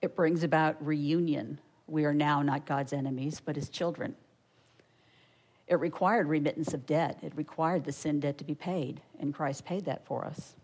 It 0.00 0.14
brings 0.14 0.44
about 0.44 0.76
reunion. 0.86 1.58
We 1.88 2.04
are 2.04 2.14
now 2.14 2.40
not 2.40 2.66
God's 2.66 2.92
enemies, 2.92 3.42
but 3.44 3.56
his 3.56 3.68
children. 3.68 4.14
It 5.66 5.80
required 5.80 6.28
remittance 6.28 6.74
of 6.74 6.86
debt, 6.86 7.18
it 7.22 7.32
required 7.36 7.84
the 7.84 7.92
sin 7.92 8.20
debt 8.20 8.38
to 8.38 8.44
be 8.44 8.54
paid, 8.54 9.00
and 9.18 9.34
Christ 9.34 9.64
paid 9.64 9.84
that 9.86 10.06
for 10.06 10.24
us. 10.24 10.54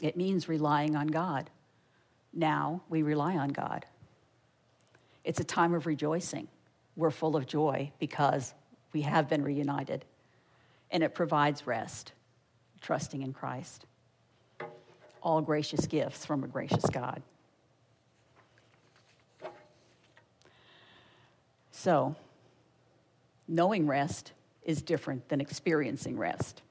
It 0.00 0.16
means 0.16 0.48
relying 0.48 0.96
on 0.96 1.06
God. 1.06 1.48
Now 2.32 2.82
we 2.88 3.02
rely 3.02 3.36
on 3.36 3.50
God. 3.50 3.86
It's 5.22 5.38
a 5.38 5.44
time 5.44 5.74
of 5.74 5.86
rejoicing. 5.86 6.48
We're 6.96 7.10
full 7.10 7.36
of 7.36 7.46
joy 7.46 7.92
because 8.00 8.52
we 8.92 9.02
have 9.02 9.28
been 9.28 9.44
reunited, 9.44 10.04
and 10.90 11.02
it 11.02 11.14
provides 11.14 11.66
rest 11.66 12.12
trusting 12.82 13.22
in 13.22 13.32
Christ. 13.32 13.86
All 15.22 15.40
gracious 15.40 15.86
gifts 15.86 16.26
from 16.26 16.44
a 16.44 16.48
gracious 16.48 16.84
God. 16.92 17.22
So, 21.70 22.16
knowing 23.48 23.86
rest 23.86 24.32
is 24.62 24.82
different 24.82 25.28
than 25.28 25.40
experiencing 25.40 26.16
rest. 26.16 26.62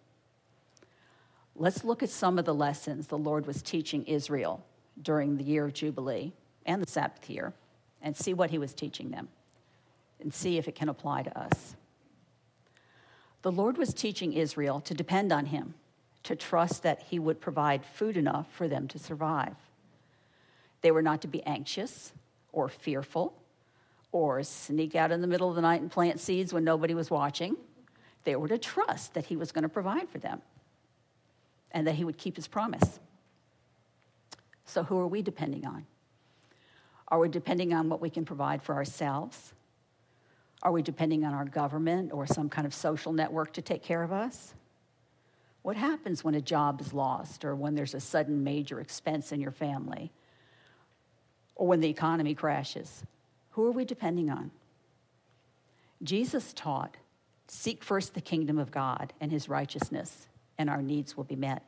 Let's 1.55 1.83
look 1.83 2.01
at 2.01 2.09
some 2.09 2.39
of 2.39 2.45
the 2.45 2.53
lessons 2.53 3.07
the 3.07 3.17
Lord 3.17 3.45
was 3.45 3.61
teaching 3.61 4.05
Israel 4.05 4.65
during 5.01 5.37
the 5.37 5.43
year 5.43 5.65
of 5.65 5.73
Jubilee 5.73 6.33
and 6.65 6.81
the 6.81 6.89
Sabbath 6.89 7.29
year 7.29 7.53
and 8.01 8.15
see 8.15 8.33
what 8.33 8.49
he 8.49 8.57
was 8.57 8.73
teaching 8.73 9.11
them 9.11 9.27
and 10.19 10.33
see 10.33 10.57
if 10.57 10.67
it 10.67 10.75
can 10.75 10.89
apply 10.89 11.23
to 11.23 11.39
us. 11.39 11.75
The 13.41 13.51
Lord 13.51 13.77
was 13.77 13.93
teaching 13.93 14.33
Israel 14.33 14.79
to 14.81 14.93
depend 14.93 15.31
on 15.31 15.47
him 15.47 15.73
to 16.23 16.35
trust 16.35 16.83
that 16.83 17.01
he 17.01 17.17
would 17.19 17.41
provide 17.41 17.83
food 17.83 18.15
enough 18.15 18.51
for 18.53 18.67
them 18.67 18.87
to 18.87 18.99
survive. 18.99 19.55
They 20.81 20.91
were 20.91 21.01
not 21.01 21.21
to 21.21 21.27
be 21.27 21.43
anxious 21.43 22.13
or 22.51 22.69
fearful 22.69 23.33
or 24.11 24.43
sneak 24.43 24.95
out 24.95 25.11
in 25.11 25.21
the 25.21 25.27
middle 25.27 25.49
of 25.49 25.55
the 25.55 25.61
night 25.61 25.81
and 25.81 25.89
plant 25.89 26.19
seeds 26.19 26.53
when 26.53 26.63
nobody 26.63 26.93
was 26.93 27.09
watching. 27.09 27.55
They 28.23 28.35
were 28.35 28.47
to 28.47 28.57
trust 28.57 29.13
that 29.13 29.25
he 29.25 29.35
was 29.35 29.51
going 29.51 29.63
to 29.63 29.69
provide 29.69 30.09
for 30.09 30.19
them 30.19 30.41
and 31.71 31.87
that 31.87 31.95
he 31.95 32.03
would 32.03 32.17
keep 32.17 32.35
his 32.35 32.47
promise. 32.47 32.99
So, 34.65 34.83
who 34.83 34.99
are 34.99 35.07
we 35.07 35.21
depending 35.21 35.65
on? 35.65 35.85
Are 37.07 37.19
we 37.19 37.29
depending 37.29 37.73
on 37.73 37.89
what 37.89 38.01
we 38.01 38.09
can 38.09 38.25
provide 38.25 38.63
for 38.63 38.75
ourselves? 38.75 39.53
Are 40.63 40.71
we 40.71 40.81
depending 40.81 41.25
on 41.25 41.33
our 41.33 41.45
government 41.45 42.13
or 42.13 42.27
some 42.27 42.47
kind 42.47 42.67
of 42.67 42.73
social 42.73 43.11
network 43.11 43.53
to 43.53 43.61
take 43.61 43.83
care 43.83 44.03
of 44.03 44.11
us? 44.11 44.53
What 45.63 45.75
happens 45.75 46.23
when 46.23 46.35
a 46.35 46.41
job 46.41 46.81
is 46.81 46.93
lost 46.93 47.43
or 47.43 47.55
when 47.55 47.75
there's 47.75 47.93
a 47.93 47.99
sudden 47.99 48.43
major 48.43 48.79
expense 48.79 49.31
in 49.31 49.41
your 49.41 49.51
family 49.51 50.11
or 51.55 51.67
when 51.67 51.81
the 51.81 51.89
economy 51.89 52.33
crashes? 52.33 53.03
Who 53.51 53.65
are 53.65 53.71
we 53.71 53.85
depending 53.85 54.29
on? 54.29 54.51
Jesus 56.03 56.53
taught 56.53 56.97
seek 57.47 57.83
first 57.83 58.13
the 58.13 58.21
kingdom 58.21 58.57
of 58.57 58.71
God 58.71 59.13
and 59.19 59.31
his 59.31 59.49
righteousness, 59.49 60.27
and 60.57 60.69
our 60.69 60.81
needs 60.81 61.17
will 61.17 61.25
be 61.25 61.35
met. 61.35 61.63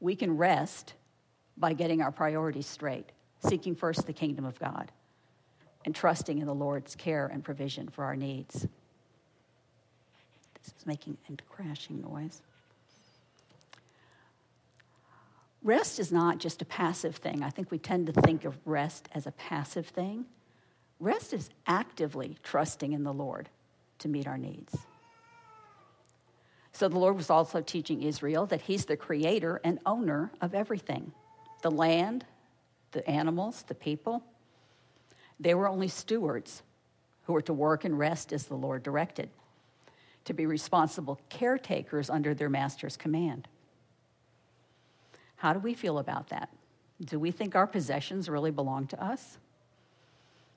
We 0.00 0.16
can 0.16 0.36
rest 0.36 0.94
by 1.56 1.72
getting 1.72 2.02
our 2.02 2.12
priorities 2.12 2.66
straight, 2.66 3.10
seeking 3.46 3.74
first 3.74 4.06
the 4.06 4.12
kingdom 4.12 4.44
of 4.44 4.58
God, 4.58 4.90
and 5.84 5.94
trusting 5.94 6.38
in 6.38 6.46
the 6.46 6.54
Lord's 6.54 6.96
care 6.96 7.28
and 7.28 7.44
provision 7.44 7.88
for 7.88 8.04
our 8.04 8.16
needs. 8.16 8.66
This 10.54 10.74
is 10.76 10.86
making 10.86 11.16
a 11.30 11.36
crashing 11.48 12.00
noise. 12.00 12.42
Rest 15.62 15.98
is 15.98 16.12
not 16.12 16.38
just 16.38 16.62
a 16.62 16.64
passive 16.64 17.16
thing. 17.16 17.42
I 17.42 17.50
think 17.50 17.70
we 17.70 17.78
tend 17.78 18.06
to 18.06 18.12
think 18.12 18.44
of 18.44 18.56
rest 18.64 19.08
as 19.12 19.26
a 19.26 19.32
passive 19.32 19.86
thing. 19.86 20.26
Rest 21.00 21.32
is 21.32 21.50
actively 21.66 22.36
trusting 22.42 22.92
in 22.92 23.02
the 23.02 23.12
Lord 23.12 23.48
to 23.98 24.08
meet 24.08 24.26
our 24.26 24.38
needs. 24.38 24.76
So 26.72 26.88
the 26.88 26.98
Lord 26.98 27.16
was 27.16 27.30
also 27.30 27.60
teaching 27.60 28.02
Israel 28.02 28.46
that 28.46 28.60
He's 28.62 28.84
the 28.84 28.96
creator 28.96 29.60
and 29.64 29.78
owner 29.86 30.30
of 30.40 30.54
everything 30.54 31.12
the 31.62 31.70
land, 31.70 32.24
the 32.92 33.08
animals, 33.08 33.64
the 33.66 33.74
people. 33.74 34.22
They 35.40 35.54
were 35.54 35.68
only 35.68 35.88
stewards 35.88 36.62
who 37.24 37.32
were 37.32 37.42
to 37.42 37.52
work 37.52 37.84
and 37.84 37.98
rest 37.98 38.32
as 38.32 38.44
the 38.44 38.54
Lord 38.54 38.82
directed 38.82 39.30
to 40.26 40.34
be 40.34 40.44
responsible 40.44 41.18
caretakers 41.28 42.10
under 42.10 42.34
their 42.34 42.50
master's 42.50 42.96
command. 42.96 43.48
How 45.36 45.52
do 45.52 45.58
we 45.58 45.74
feel 45.74 45.98
about 45.98 46.28
that? 46.28 46.50
Do 47.04 47.18
we 47.20 47.30
think 47.30 47.54
our 47.54 47.66
possessions 47.66 48.28
really 48.28 48.50
belong 48.50 48.86
to 48.88 49.02
us? 49.02 49.38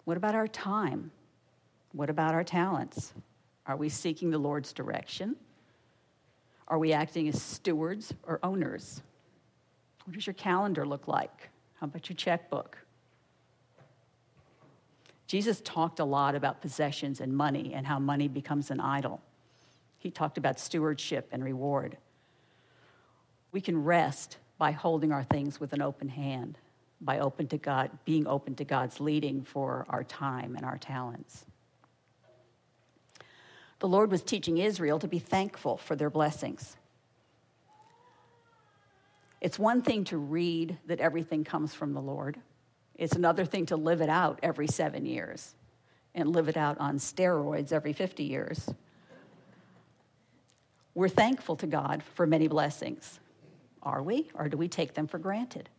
What 0.05 0.17
about 0.17 0.35
our 0.35 0.47
time? 0.47 1.11
What 1.91 2.09
about 2.09 2.33
our 2.33 2.43
talents? 2.43 3.13
Are 3.65 3.75
we 3.75 3.89
seeking 3.89 4.31
the 4.31 4.37
Lord's 4.37 4.73
direction? 4.73 5.35
Are 6.67 6.77
we 6.79 6.93
acting 6.93 7.27
as 7.27 7.41
stewards 7.41 8.13
or 8.25 8.39
owners? 8.43 9.01
What 10.05 10.13
does 10.13 10.25
your 10.25 10.33
calendar 10.33 10.85
look 10.85 11.07
like? 11.07 11.49
How 11.79 11.85
about 11.85 12.09
your 12.09 12.15
checkbook? 12.15 12.77
Jesus 15.27 15.61
talked 15.61 15.99
a 15.99 16.05
lot 16.05 16.33
about 16.33 16.61
possessions 16.61 17.21
and 17.21 17.35
money 17.35 17.73
and 17.75 17.85
how 17.85 17.99
money 17.99 18.27
becomes 18.27 18.71
an 18.71 18.79
idol 18.79 19.21
He 19.99 20.09
talked 20.09 20.37
about 20.37 20.59
stewardship 20.59 21.27
and 21.31 21.43
reward. 21.43 21.97
We 23.51 23.61
can 23.61 23.83
rest 23.83 24.37
by 24.59 24.71
holding 24.71 25.11
our 25.11 25.23
things 25.23 25.59
with 25.59 25.73
an 25.73 25.81
open 25.81 26.09
hand, 26.09 26.59
by 27.01 27.17
open 27.19 27.47
to 27.47 27.57
God, 27.57 27.89
being 28.05 28.27
open 28.27 28.53
to 28.55 28.65
God's 28.65 28.99
leading 28.99 29.41
for 29.41 29.87
our 29.89 30.03
time 30.03 30.55
and 30.55 30.65
our 30.65 30.77
talents. 30.77 31.45
The 33.79 33.87
Lord 33.87 34.11
was 34.11 34.21
teaching 34.21 34.57
Israel 34.57 34.99
to 34.99 35.07
be 35.07 35.17
thankful 35.17 35.77
for 35.77 35.95
their 35.95 36.09
blessings. 36.09 36.75
It's 39.39 39.57
one 39.57 39.81
thing 39.81 40.03
to 40.05 40.17
read 40.17 40.77
that 40.87 40.99
everything 40.99 41.45
comes 41.45 41.73
from 41.73 41.93
the 41.93 42.01
Lord. 42.01 42.37
It's 42.95 43.15
another 43.15 43.45
thing 43.45 43.67
to 43.67 43.77
live 43.77 44.01
it 44.01 44.09
out 44.09 44.39
every 44.43 44.67
seven 44.67 45.05
years 45.05 45.55
and 46.13 46.33
live 46.33 46.49
it 46.49 46.57
out 46.57 46.77
on 46.79 46.97
steroids 46.97 47.71
every 47.71 47.93
50 47.93 48.23
years. 48.23 48.69
We're 50.93 51.07
thankful 51.07 51.55
to 51.57 51.67
God 51.67 52.03
for 52.03 52.27
many 52.27 52.49
blessings. 52.49 53.21
Are 53.83 54.01
we? 54.03 54.29
Or 54.33 54.49
do 54.49 54.57
we 54.57 54.67
take 54.67 54.93
them 54.93 55.07
for 55.07 55.17
granted? 55.17 55.69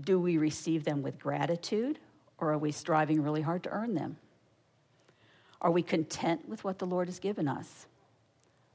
Do 0.00 0.18
we 0.20 0.36
receive 0.36 0.84
them 0.84 1.02
with 1.02 1.18
gratitude, 1.18 1.98
or 2.38 2.52
are 2.52 2.58
we 2.58 2.72
striving 2.72 3.22
really 3.22 3.42
hard 3.42 3.62
to 3.64 3.70
earn 3.70 3.94
them? 3.94 4.16
Are 5.60 5.70
we 5.70 5.82
content 5.82 6.48
with 6.48 6.62
what 6.62 6.78
the 6.78 6.86
Lord 6.86 7.08
has 7.08 7.18
given 7.18 7.48
us? 7.48 7.86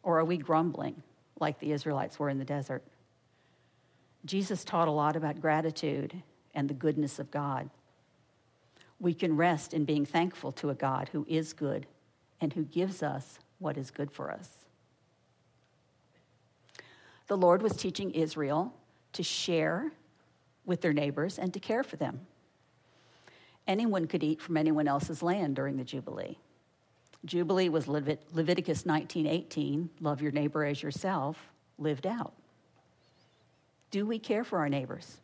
Or 0.02 0.20
are 0.20 0.26
we 0.26 0.38
grumbling 0.38 1.02
like 1.40 1.60
the 1.60 1.72
Israelites 1.72 2.20
were 2.20 2.30
in 2.30 2.40
the 2.40 2.46
desert? 2.46 2.84
Jesus 4.26 4.64
taught 4.64 4.88
a 4.88 4.92
lot 4.92 5.16
about 5.16 5.42
gratitude 5.42 6.22
and 6.54 6.70
the 6.70 6.74
goodness 6.74 7.20
of 7.20 7.32
God. 7.32 7.70
We 9.00 9.14
can 9.14 9.36
rest 9.36 9.74
in 9.74 9.86
being 9.86 10.06
thankful 10.06 10.52
to 10.54 10.70
a 10.70 10.76
God 10.76 11.10
who 11.12 11.26
is 11.28 11.54
good 11.54 11.88
and 12.40 12.54
who 12.54 12.64
gives 12.64 13.02
us 13.04 13.40
what 13.60 13.78
is 13.78 13.92
good 13.92 14.12
for 14.12 14.32
us. 14.32 14.50
The 17.28 17.38
Lord 17.38 17.62
was 17.62 17.76
teaching 17.76 18.12
Israel 18.12 18.74
to 19.14 19.24
share 19.24 19.92
with 20.66 20.82
their 20.82 20.94
neighbors 20.94 21.40
and 21.40 21.54
to 21.54 21.60
care 21.60 21.84
for 21.84 21.96
them. 21.96 22.22
Anyone 23.68 24.08
could 24.08 24.24
eat 24.24 24.42
from 24.42 24.58
anyone 24.58 24.88
else's 24.88 25.24
land 25.24 25.56
during 25.56 25.78
the 25.78 25.84
Jubilee. 25.84 26.38
Jubilee 27.26 27.70
was 27.70 27.88
Levit- 27.88 28.34
Leviticus 28.34 28.86
19:18, 28.86 29.90
love 30.02 30.22
your 30.22 30.32
neighbor 30.32 30.66
as 30.66 30.84
yourself, 30.84 31.54
lived 31.78 32.06
out. 32.06 32.34
Do 33.92 34.06
we 34.06 34.20
care 34.20 34.44
for 34.44 34.60
our 34.60 34.70
neighbors? 34.70 35.22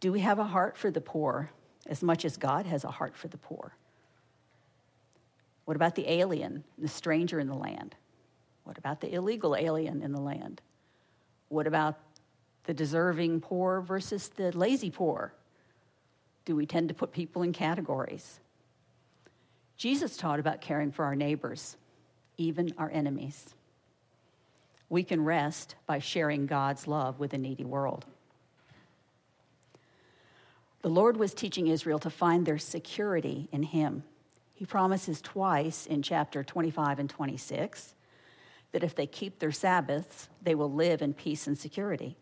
Do 0.00 0.10
we 0.10 0.20
have 0.20 0.38
a 0.38 0.44
heart 0.44 0.76
for 0.76 0.90
the 0.90 1.00
poor 1.00 1.50
as 1.86 2.02
much 2.02 2.24
as 2.24 2.36
God 2.36 2.66
has 2.66 2.82
a 2.82 2.90
heart 2.90 3.16
for 3.16 3.28
the 3.28 3.38
poor? 3.38 3.76
What 5.64 5.76
about 5.76 5.94
the 5.94 6.10
alien, 6.10 6.64
the 6.78 6.88
stranger 6.88 7.38
in 7.38 7.46
the 7.46 7.54
land? 7.54 7.94
What 8.66 8.78
about 8.78 9.00
the 9.00 9.14
illegal 9.14 9.54
alien 9.54 10.02
in 10.02 10.10
the 10.10 10.20
land? 10.20 10.60
What 11.50 11.68
about 11.68 12.00
the 12.64 12.74
deserving 12.74 13.40
poor 13.40 13.80
versus 13.80 14.28
the 14.28 14.50
lazy 14.50 14.90
poor? 14.90 15.32
Do 16.44 16.56
we 16.56 16.66
tend 16.66 16.88
to 16.88 16.94
put 16.94 17.12
people 17.12 17.42
in 17.42 17.52
categories? 17.52 18.40
Jesus 19.76 20.16
taught 20.16 20.40
about 20.40 20.60
caring 20.60 20.90
for 20.90 21.04
our 21.04 21.14
neighbors, 21.14 21.76
even 22.38 22.74
our 22.76 22.90
enemies. 22.90 23.54
We 24.88 25.04
can 25.04 25.24
rest 25.24 25.76
by 25.86 26.00
sharing 26.00 26.46
God's 26.46 26.88
love 26.88 27.20
with 27.20 27.34
a 27.34 27.38
needy 27.38 27.64
world. 27.64 28.04
The 30.82 30.88
Lord 30.88 31.16
was 31.16 31.34
teaching 31.34 31.68
Israel 31.68 32.00
to 32.00 32.10
find 32.10 32.44
their 32.44 32.58
security 32.58 33.48
in 33.52 33.62
Him. 33.62 34.02
He 34.54 34.66
promises 34.66 35.20
twice 35.20 35.86
in 35.86 36.02
chapter 36.02 36.42
25 36.42 36.98
and 36.98 37.08
26 37.08 37.92
that 38.76 38.84
if 38.84 38.94
they 38.94 39.06
keep 39.06 39.38
their 39.38 39.52
Sabbaths, 39.52 40.28
they 40.42 40.54
will 40.54 40.70
live 40.70 41.00
in 41.00 41.14
peace 41.14 41.46
and 41.46 41.56
security. 41.56 42.14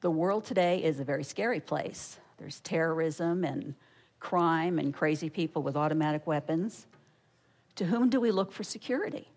The 0.00 0.10
world 0.10 0.44
today 0.44 0.82
is 0.82 0.98
a 0.98 1.04
very 1.04 1.22
scary 1.22 1.60
place. 1.60 2.18
There's 2.38 2.58
terrorism 2.58 3.44
and 3.44 3.76
crime 4.18 4.80
and 4.80 4.92
crazy 4.92 5.30
people 5.30 5.62
with 5.62 5.76
automatic 5.76 6.26
weapons. 6.26 6.88
To 7.76 7.84
whom 7.84 8.10
do 8.10 8.20
we 8.20 8.32
look 8.32 8.50
for 8.50 8.64
security? 8.64 9.28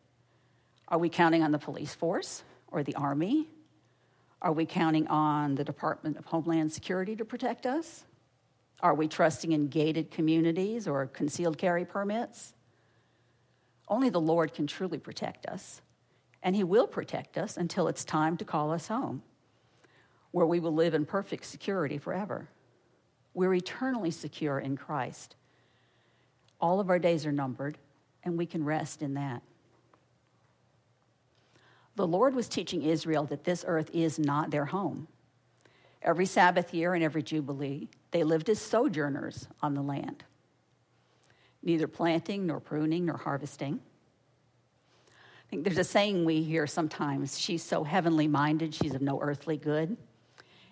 Are 0.87 0.97
we 0.97 1.07
counting 1.07 1.43
on 1.43 1.51
the 1.51 1.59
police 1.59 1.93
force 1.93 2.41
or 2.69 2.81
the 2.81 2.95
army? 2.95 3.47
Are 4.41 4.53
we 4.53 4.65
counting 4.65 5.07
on 5.07 5.53
the 5.53 5.63
Department 5.63 6.17
of 6.17 6.25
Homeland 6.25 6.73
Security 6.73 7.15
to 7.15 7.25
protect 7.25 7.67
us? 7.67 8.05
Are 8.79 8.95
we 8.95 9.07
trusting 9.07 9.51
in 9.51 9.67
gated 9.67 10.09
communities 10.09 10.87
or 10.87 11.05
concealed 11.05 11.59
carry 11.59 11.85
permits? 11.85 12.54
Only 13.87 14.09
the 14.09 14.21
Lord 14.21 14.53
can 14.53 14.67
truly 14.67 14.97
protect 14.97 15.45
us, 15.45 15.81
and 16.41 16.55
He 16.55 16.63
will 16.63 16.87
protect 16.87 17.37
us 17.37 17.57
until 17.57 17.87
it's 17.87 18.03
time 18.03 18.37
to 18.37 18.45
call 18.45 18.71
us 18.71 18.87
home, 18.87 19.21
where 20.31 20.45
we 20.45 20.59
will 20.59 20.73
live 20.73 20.93
in 20.93 21.05
perfect 21.05 21.45
security 21.45 21.97
forever. 21.97 22.49
We're 23.33 23.53
eternally 23.53 24.11
secure 24.11 24.59
in 24.59 24.77
Christ. 24.77 25.35
All 26.59 26.79
of 26.79 26.89
our 26.89 26.99
days 26.99 27.25
are 27.25 27.31
numbered, 27.31 27.77
and 28.23 28.37
we 28.37 28.45
can 28.45 28.63
rest 28.63 29.01
in 29.01 29.13
that. 29.15 29.41
The 31.95 32.07
Lord 32.07 32.35
was 32.35 32.49
teaching 32.49 32.81
Israel 32.83 33.23
that 33.25 33.43
this 33.43 33.63
earth 33.67 33.89
is 33.93 34.19
not 34.19 34.51
their 34.51 34.65
home. 34.65 35.07
Every 36.01 36.25
Sabbath 36.25 36.73
year 36.73 36.93
and 36.93 37.03
every 37.03 37.23
Jubilee, 37.23 37.89
they 38.11 38.23
lived 38.23 38.49
as 38.49 38.59
sojourners 38.59 39.47
on 39.61 39.73
the 39.73 39.81
land, 39.81 40.23
neither 41.65 41.87
planting 41.87 42.45
nor 42.45 42.59
pruning 42.59 43.05
nor 43.07 43.17
harvesting. 43.17 43.81
I 45.07 45.49
think 45.49 45.63
there's 45.63 45.77
a 45.77 45.83
saying 45.83 46.23
we 46.23 46.43
hear 46.43 46.65
sometimes 46.65 47.37
she's 47.37 47.61
so 47.61 47.83
heavenly 47.83 48.27
minded, 48.27 48.73
she's 48.73 48.95
of 48.95 49.01
no 49.01 49.19
earthly 49.21 49.57
good. 49.57 49.97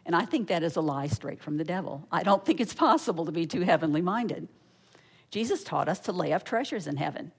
And 0.05 0.15
I 0.15 0.25
think 0.25 0.47
that 0.47 0.63
is 0.63 0.75
a 0.75 0.81
lie 0.81 1.07
straight 1.07 1.41
from 1.41 1.57
the 1.57 1.63
devil. 1.63 2.07
I 2.11 2.23
don't 2.23 2.45
think 2.45 2.59
it's 2.59 2.73
possible 2.73 3.25
to 3.25 3.31
be 3.31 3.45
too 3.45 3.61
heavenly 3.61 4.01
minded. 4.01 4.47
Jesus 5.31 5.63
taught 5.63 5.89
us 5.89 5.99
to 6.01 6.11
lay 6.11 6.31
up 6.33 6.43
treasures 6.43 6.87
in 6.87 6.97
heaven. 6.97 7.31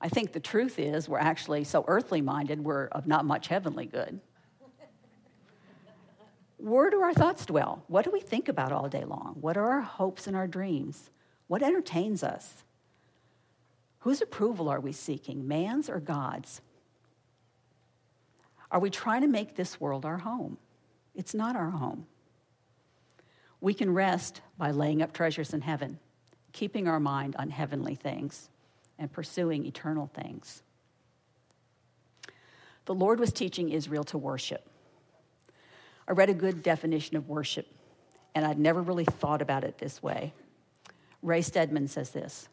I 0.00 0.08
think 0.08 0.32
the 0.32 0.40
truth 0.40 0.78
is 0.78 1.08
we're 1.08 1.18
actually 1.18 1.64
so 1.64 1.84
earthly 1.88 2.20
minded, 2.20 2.62
we're 2.62 2.86
of 2.88 3.06
not 3.06 3.24
much 3.24 3.48
heavenly 3.48 3.86
good. 3.86 4.20
Where 6.58 6.90
do 6.90 7.00
our 7.00 7.12
thoughts 7.12 7.44
dwell? 7.46 7.84
What 7.88 8.04
do 8.04 8.10
we 8.10 8.20
think 8.20 8.48
about 8.48 8.72
all 8.72 8.88
day 8.88 9.04
long? 9.04 9.36
What 9.40 9.56
are 9.56 9.68
our 9.68 9.82
hopes 9.82 10.26
and 10.26 10.36
our 10.36 10.46
dreams? 10.46 11.10
What 11.48 11.62
entertains 11.62 12.22
us? 12.22 12.64
Whose 14.00 14.20
approval 14.20 14.68
are 14.68 14.80
we 14.80 14.92
seeking, 14.92 15.48
man's 15.48 15.88
or 15.88 16.00
God's? 16.00 16.60
Are 18.70 18.80
we 18.80 18.90
trying 18.90 19.22
to 19.22 19.28
make 19.28 19.54
this 19.54 19.80
world 19.80 20.04
our 20.04 20.18
home? 20.18 20.58
It's 21.14 21.34
not 21.34 21.56
our 21.56 21.70
home. 21.70 22.06
We 23.60 23.74
can 23.74 23.94
rest 23.94 24.42
by 24.58 24.70
laying 24.70 25.02
up 25.02 25.12
treasures 25.12 25.54
in 25.54 25.60
heaven, 25.60 25.98
keeping 26.52 26.88
our 26.88 27.00
mind 27.00 27.36
on 27.36 27.50
heavenly 27.50 27.94
things, 27.94 28.48
and 28.98 29.12
pursuing 29.12 29.66
eternal 29.66 30.06
things. 30.06 30.62
The 32.84 32.94
Lord 32.94 33.18
was 33.18 33.32
teaching 33.32 33.70
Israel 33.70 34.04
to 34.04 34.18
worship. 34.18 34.64
I 36.06 36.12
read 36.12 36.30
a 36.30 36.34
good 36.34 36.62
definition 36.62 37.16
of 37.16 37.28
worship, 37.28 37.66
and 38.34 38.44
I'd 38.44 38.58
never 38.58 38.80
really 38.80 39.04
thought 39.04 39.42
about 39.42 39.64
it 39.64 39.78
this 39.78 40.02
way. 40.02 40.32
Ray 41.22 41.42
Stedman 41.42 41.88
says 41.88 42.10
this 42.10 42.48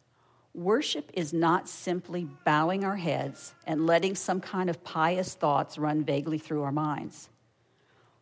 Worship 0.54 1.10
is 1.14 1.34
not 1.34 1.68
simply 1.68 2.28
bowing 2.46 2.84
our 2.84 2.96
heads 2.96 3.54
and 3.66 3.88
letting 3.88 4.16
some 4.16 4.40
kind 4.40 4.70
of 4.70 4.84
pious 4.84 5.34
thoughts 5.34 5.78
run 5.78 6.04
vaguely 6.04 6.38
through 6.38 6.64
our 6.64 6.72
minds. 6.72 7.30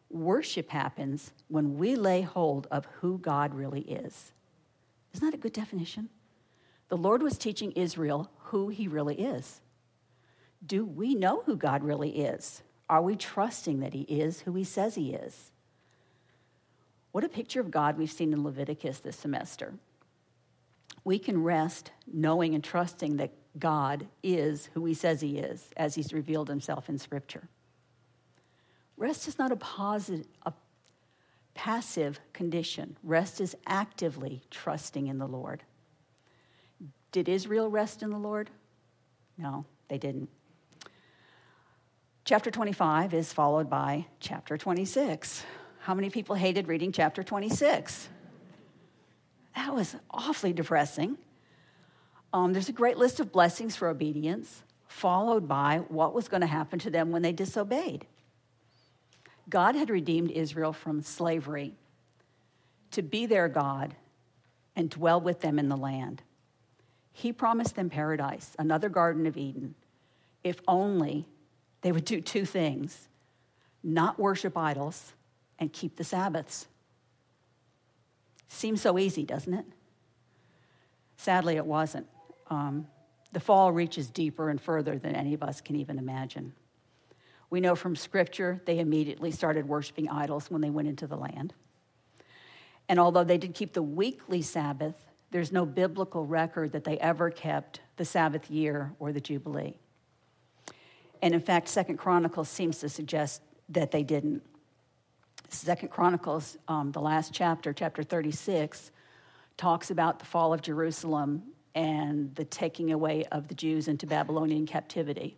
Worship 0.10 0.70
happens 0.70 1.32
when 1.48 1.78
we 1.78 1.96
lay 1.96 2.22
hold 2.22 2.68
of 2.72 2.86
who 3.00 3.18
God 3.18 3.54
really 3.54 3.82
is. 3.82 4.32
Isn't 5.14 5.26
that 5.26 5.34
a 5.34 5.42
good 5.42 5.54
definition? 5.54 6.10
The 6.90 6.98
Lord 6.98 7.24
was 7.24 7.38
teaching 7.38 7.72
Israel 7.72 8.30
who 8.46 8.70
he 8.70 8.88
really 8.88 9.16
is. 9.16 9.62
Do 10.66 10.86
we 10.86 11.16
know 11.16 11.44
who 11.46 11.56
God 11.56 11.84
really 11.84 12.20
is? 12.20 12.62
Are 12.90 13.02
we 13.02 13.16
trusting 13.16 13.80
that 13.80 13.94
he 13.94 14.02
is 14.02 14.42
who 14.42 14.54
he 14.54 14.66
says 14.66 14.96
he 14.96 15.14
is? 15.14 15.52
What 17.12 17.24
a 17.24 17.30
picture 17.30 17.60
of 17.60 17.72
God 17.72 17.98
we've 17.98 18.12
seen 18.12 18.34
in 18.34 18.44
Leviticus 18.44 19.00
this 19.00 19.18
semester. 19.18 19.74
We 21.04 21.20
can 21.20 21.44
rest 21.44 21.92
knowing 22.12 22.56
and 22.56 22.64
trusting 22.64 23.18
that 23.18 23.32
God 23.60 24.08
is 24.24 24.70
who 24.74 24.86
he 24.86 24.94
says 24.94 25.22
he 25.22 25.38
is 25.38 25.70
as 25.76 25.96
he's 25.96 26.14
revealed 26.14 26.48
himself 26.48 26.90
in 26.90 26.98
Scripture. 26.98 27.48
Rest 28.98 29.28
is 29.28 29.40
not 29.40 29.52
a, 29.52 29.56
positive, 29.56 30.28
a 30.46 30.54
passive 31.54 32.20
condition. 32.34 32.98
Rest 33.04 33.42
is 33.42 33.56
actively 33.66 34.44
trusting 34.52 35.08
in 35.08 35.18
the 35.18 35.28
Lord. 35.28 35.64
Did 37.12 37.28
Israel 37.28 37.70
rest 37.70 38.04
in 38.04 38.10
the 38.10 38.18
Lord? 38.18 38.50
No, 39.38 39.66
they 39.88 39.98
didn't. 39.98 40.30
Chapter 42.24 42.52
25 42.52 43.14
is 43.14 43.34
followed 43.34 43.70
by 43.70 44.06
chapter 44.20 44.56
26. 44.56 45.44
How 45.80 45.96
many 45.96 46.12
people 46.12 46.36
hated 46.36 46.68
reading 46.68 46.92
chapter 46.92 47.24
26? 47.24 48.08
That 49.56 49.74
was 49.74 49.96
awfully 50.10 50.54
depressing. 50.54 51.18
Um, 52.34 52.54
there's 52.54 52.70
a 52.70 52.74
great 52.74 52.98
list 52.98 53.20
of 53.20 53.32
blessings 53.32 53.76
for 53.76 53.90
obedience, 53.90 54.64
followed 54.88 55.48
by 55.48 55.82
what 55.90 56.14
was 56.14 56.28
going 56.28 56.42
to 56.42 56.48
happen 56.48 56.80
to 56.80 56.90
them 56.90 57.12
when 57.12 57.22
they 57.22 57.34
disobeyed. 57.34 58.06
God 59.50 59.76
had 59.76 59.90
redeemed 59.90 60.32
Israel 60.32 60.72
from 60.72 61.02
slavery 61.02 61.76
to 62.92 63.02
be 63.02 63.26
their 63.26 63.50
God 63.50 63.96
and 64.76 64.90
dwell 64.90 65.20
with 65.20 65.42
them 65.42 65.60
in 65.60 65.68
the 65.68 65.78
land. 65.78 66.22
He 67.12 67.34
promised 67.34 67.76
them 67.76 67.90
paradise, 67.90 68.56
another 68.58 68.88
Garden 68.88 69.26
of 69.26 69.36
Eden, 69.36 69.76
if 70.44 70.62
only 70.68 71.28
they 71.82 71.92
would 71.92 72.06
do 72.06 72.22
two 72.22 72.46
things 72.46 73.08
not 73.84 74.20
worship 74.20 74.56
idols 74.56 75.14
and 75.58 75.74
keep 75.74 75.96
the 75.96 76.04
Sabbaths. 76.04 76.68
Seems 78.54 78.82
so 78.82 79.00
easy, 79.00 79.24
doesn't 79.24 79.54
it? 79.54 79.66
Sadly, 81.16 81.56
it 81.56 81.66
wasn't. 81.66 82.06
Um, 82.50 82.86
the 83.32 83.40
fall 83.40 83.72
reaches 83.72 84.10
deeper 84.10 84.50
and 84.50 84.60
further 84.60 85.00
than 85.00 85.16
any 85.16 85.34
of 85.34 85.42
us 85.42 85.62
can 85.62 85.78
even 85.78 85.98
imagine. 85.98 86.52
We 87.50 87.62
know 87.62 87.76
from 87.76 87.96
Scripture 87.96 88.62
they 88.66 88.80
immediately 88.80 89.32
started 89.32 89.70
worshiping 89.70 90.10
idols 90.10 90.52
when 90.52 90.60
they 90.62 90.70
went 90.70 90.90
into 90.90 91.08
the 91.08 91.16
land. 91.16 91.54
And 92.90 93.00
although 93.00 93.24
they 93.24 93.38
did 93.38 93.54
keep 93.54 93.72
the 93.72 93.82
weekly 93.82 94.42
Sabbath, 94.42 94.96
there's 95.32 95.54
no 95.54 95.66
biblical 95.66 96.26
record 96.26 96.74
that 96.74 96.84
they 96.84 97.00
ever 97.00 97.32
kept 97.32 97.80
the 97.96 98.06
Sabbath 98.06 98.52
year 98.52 98.92
or 99.00 99.14
the 99.14 99.22
Jubilee. 99.22 99.78
And 101.22 101.34
in 101.34 101.40
fact, 101.40 101.70
Second 101.70 101.98
Chronicles 101.98 102.50
seems 102.50 102.80
to 102.80 102.90
suggest 102.90 103.42
that 103.70 103.92
they 103.92 104.04
didn't. 104.04 104.44
Second 105.54 105.90
Chronicles, 105.90 106.58
um, 106.68 106.92
the 106.92 107.02
last 107.02 107.34
chapter, 107.34 107.74
chapter 107.74 108.04
36, 108.04 108.92
talks 109.58 109.92
about 109.92 110.20
the 110.20 110.26
fall 110.26 110.54
of 110.54 110.62
Jerusalem 110.62 111.44
and 111.76 112.34
the 112.36 112.46
taking 112.46 112.92
away 112.92 113.26
of 113.32 113.48
the 113.48 113.54
Jews 113.54 113.88
into 113.88 114.08
Babylonian 114.08 114.66
captivity. 114.66 115.38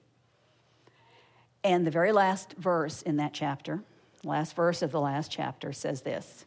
And 1.63 1.85
the 1.85 1.91
very 1.91 2.11
last 2.11 2.53
verse 2.53 3.01
in 3.01 3.17
that 3.17 3.33
chapter, 3.33 3.83
last 4.23 4.55
verse 4.55 4.81
of 4.81 4.91
the 4.91 5.01
last 5.01 5.31
chapter, 5.31 5.73
says 5.73 6.01
this 6.01 6.45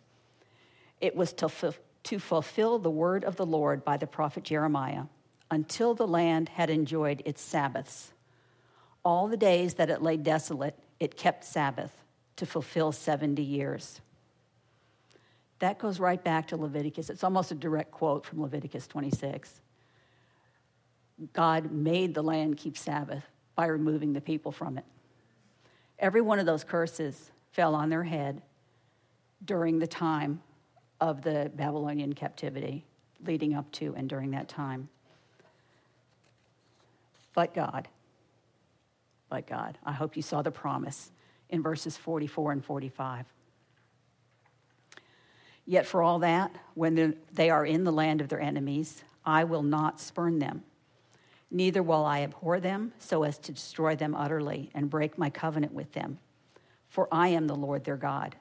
it 1.00 1.16
was 1.16 1.32
to, 1.34 1.46
f- 1.46 1.80
to 2.04 2.18
fulfill 2.18 2.78
the 2.78 2.90
word 2.90 3.24
of 3.24 3.36
the 3.36 3.46
Lord 3.46 3.84
by 3.84 3.96
the 3.96 4.06
prophet 4.06 4.44
Jeremiah 4.44 5.04
until 5.50 5.94
the 5.94 6.06
land 6.06 6.50
had 6.50 6.70
enjoyed 6.70 7.20
its 7.24 7.42
Sabbaths. 7.42 8.12
All 9.04 9.28
the 9.28 9.36
days 9.36 9.74
that 9.74 9.90
it 9.90 10.02
lay 10.02 10.16
desolate, 10.16 10.78
it 10.98 11.16
kept 11.16 11.44
Sabbath 11.44 11.96
to 12.36 12.46
fulfill 12.46 12.92
70 12.92 13.42
years. 13.42 14.00
That 15.58 15.78
goes 15.78 15.98
right 15.98 16.22
back 16.22 16.48
to 16.48 16.56
Leviticus. 16.56 17.08
It's 17.08 17.24
almost 17.24 17.50
a 17.50 17.54
direct 17.54 17.90
quote 17.90 18.26
from 18.26 18.42
Leviticus 18.42 18.86
26. 18.86 19.60
God 21.32 21.72
made 21.72 22.14
the 22.14 22.22
land 22.22 22.58
keep 22.58 22.76
Sabbath 22.76 23.24
by 23.54 23.66
removing 23.66 24.12
the 24.12 24.20
people 24.20 24.52
from 24.52 24.76
it. 24.76 24.84
Every 25.98 26.20
one 26.20 26.38
of 26.38 26.44
those 26.44 26.62
curses 26.62 27.30
fell 27.52 27.74
on 27.74 27.88
their 27.88 28.02
head 28.02 28.42
during 29.44 29.78
the 29.78 29.86
time 29.86 30.42
of 31.00 31.22
the 31.22 31.50
Babylonian 31.54 32.12
captivity 32.12 32.84
leading 33.24 33.54
up 33.54 33.70
to 33.72 33.94
and 33.96 34.08
during 34.08 34.32
that 34.32 34.48
time. 34.48 34.90
But 37.34 37.54
God, 37.54 37.88
but 39.30 39.46
God, 39.46 39.78
I 39.84 39.92
hope 39.92 40.16
you 40.16 40.22
saw 40.22 40.42
the 40.42 40.50
promise 40.50 41.10
in 41.50 41.62
verses 41.62 41.96
44 41.96 42.52
and 42.52 42.64
45. 42.64 43.26
Yet 45.64 45.86
for 45.86 46.02
all 46.02 46.20
that, 46.20 46.54
when 46.74 47.16
they 47.32 47.50
are 47.50 47.66
in 47.66 47.84
the 47.84 47.92
land 47.92 48.20
of 48.20 48.28
their 48.28 48.40
enemies, 48.40 49.02
I 49.24 49.44
will 49.44 49.62
not 49.62 50.00
spurn 50.00 50.38
them. 50.38 50.62
Neither 51.50 51.82
will 51.82 52.04
I 52.04 52.20
abhor 52.20 52.60
them 52.60 52.92
so 52.98 53.22
as 53.22 53.38
to 53.38 53.52
destroy 53.52 53.96
them 53.96 54.14
utterly 54.14 54.70
and 54.74 54.90
break 54.90 55.18
my 55.18 55.30
covenant 55.30 55.72
with 55.72 55.92
them. 55.92 56.18
For 56.88 57.08
I 57.10 57.28
am 57.28 57.46
the 57.46 57.56
Lord 57.56 57.84
their 57.84 57.96
God 57.96 58.36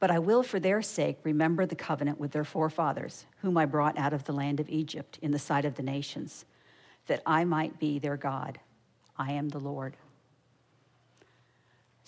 but 0.00 0.10
I 0.10 0.18
will, 0.18 0.42
for 0.42 0.60
their 0.60 0.80
sake, 0.80 1.18
remember 1.24 1.66
the 1.66 1.74
covenant 1.74 2.20
with 2.20 2.30
their 2.30 2.44
forefathers, 2.44 3.26
whom 3.42 3.56
I 3.56 3.66
brought 3.66 3.98
out 3.98 4.12
of 4.12 4.24
the 4.24 4.32
land 4.32 4.60
of 4.60 4.68
Egypt 4.68 5.18
in 5.22 5.32
the 5.32 5.38
sight 5.38 5.64
of 5.64 5.74
the 5.74 5.82
nations, 5.82 6.44
that 7.06 7.22
I 7.26 7.44
might 7.44 7.78
be 7.78 7.98
their 7.98 8.16
God. 8.16 8.60
I 9.16 9.32
am 9.32 9.48
the 9.48 9.58
Lord. 9.58 9.96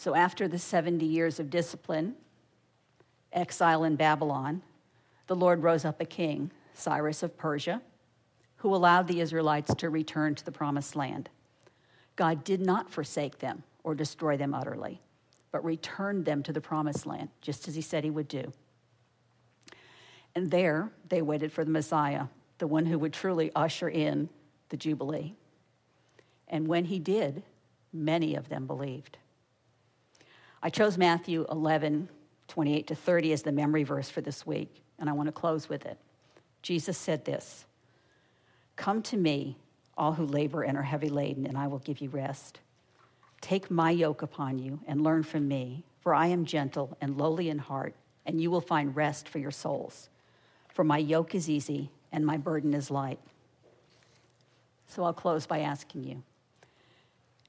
So, 0.00 0.14
after 0.14 0.48
the 0.48 0.58
70 0.58 1.04
years 1.04 1.38
of 1.38 1.50
discipline, 1.50 2.14
exile 3.34 3.84
in 3.84 3.96
Babylon, 3.96 4.62
the 5.26 5.36
Lord 5.36 5.62
rose 5.62 5.84
up 5.84 6.00
a 6.00 6.06
king, 6.06 6.50
Cyrus 6.72 7.22
of 7.22 7.36
Persia, 7.36 7.82
who 8.56 8.74
allowed 8.74 9.08
the 9.08 9.20
Israelites 9.20 9.74
to 9.74 9.90
return 9.90 10.34
to 10.36 10.44
the 10.44 10.52
promised 10.52 10.96
land. 10.96 11.28
God 12.16 12.44
did 12.44 12.62
not 12.62 12.90
forsake 12.90 13.40
them 13.40 13.62
or 13.84 13.94
destroy 13.94 14.38
them 14.38 14.54
utterly 14.54 15.02
but 15.52 15.64
returned 15.64 16.24
them 16.24 16.42
to 16.44 16.52
the 16.52 16.60
promised 16.60 17.06
land, 17.06 17.28
just 17.40 17.66
as 17.68 17.74
he 17.74 17.80
said 17.80 18.04
he 18.04 18.10
would 18.10 18.28
do. 18.28 18.52
And 20.34 20.50
there 20.50 20.92
they 21.08 21.22
waited 21.22 21.52
for 21.52 21.64
the 21.64 21.70
Messiah, 21.70 22.26
the 22.58 22.66
one 22.66 22.86
who 22.86 22.98
would 22.98 23.12
truly 23.12 23.50
usher 23.54 23.88
in 23.88 24.28
the 24.68 24.76
Jubilee. 24.76 25.34
And 26.46 26.68
when 26.68 26.84
he 26.84 26.98
did, 26.98 27.42
many 27.92 28.36
of 28.36 28.48
them 28.48 28.66
believed. 28.66 29.18
I 30.62 30.68
chose 30.70 30.98
Matthew 30.98 31.46
11, 31.50 32.08
28 32.48 32.86
to 32.88 32.94
30 32.94 33.32
as 33.32 33.42
the 33.42 33.52
memory 33.52 33.82
verse 33.82 34.10
for 34.10 34.20
this 34.20 34.46
week, 34.46 34.82
and 34.98 35.08
I 35.08 35.12
want 35.12 35.28
to 35.28 35.32
close 35.32 35.68
with 35.68 35.86
it. 35.86 35.98
Jesus 36.62 36.98
said 36.98 37.24
this 37.24 37.64
Come 38.76 39.02
to 39.04 39.16
me, 39.16 39.56
all 39.96 40.12
who 40.12 40.26
labor 40.26 40.62
and 40.62 40.76
are 40.76 40.82
heavy 40.82 41.08
laden, 41.08 41.46
and 41.46 41.56
I 41.56 41.66
will 41.66 41.78
give 41.78 42.00
you 42.00 42.10
rest. 42.10 42.60
Take 43.40 43.70
my 43.70 43.90
yoke 43.90 44.22
upon 44.22 44.58
you 44.58 44.80
and 44.86 45.02
learn 45.02 45.22
from 45.22 45.48
me, 45.48 45.84
for 46.00 46.14
I 46.14 46.26
am 46.26 46.44
gentle 46.44 46.96
and 47.00 47.16
lowly 47.16 47.48
in 47.48 47.58
heart, 47.58 47.94
and 48.26 48.40
you 48.40 48.50
will 48.50 48.60
find 48.60 48.94
rest 48.94 49.28
for 49.28 49.38
your 49.38 49.50
souls. 49.50 50.10
For 50.68 50.84
my 50.84 50.98
yoke 50.98 51.34
is 51.34 51.48
easy 51.48 51.90
and 52.12 52.24
my 52.24 52.36
burden 52.36 52.74
is 52.74 52.90
light. 52.90 53.18
So 54.88 55.04
I'll 55.04 55.12
close 55.12 55.46
by 55.46 55.60
asking 55.60 56.04
you 56.04 56.22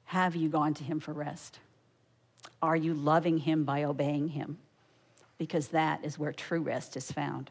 Have 0.05 0.35
you 0.35 0.47
gone 0.47 0.73
to 0.75 0.83
him 0.83 0.99
for 0.99 1.11
rest? 1.11 1.59
Are 2.61 2.75
you 2.75 2.93
loving 2.93 3.37
him 3.37 3.63
by 3.63 3.83
obeying 3.83 4.29
him? 4.29 4.57
Because 5.37 5.69
that 5.69 6.03
is 6.03 6.19
where 6.19 6.31
true 6.31 6.61
rest 6.61 6.95
is 6.95 7.11
found. 7.11 7.49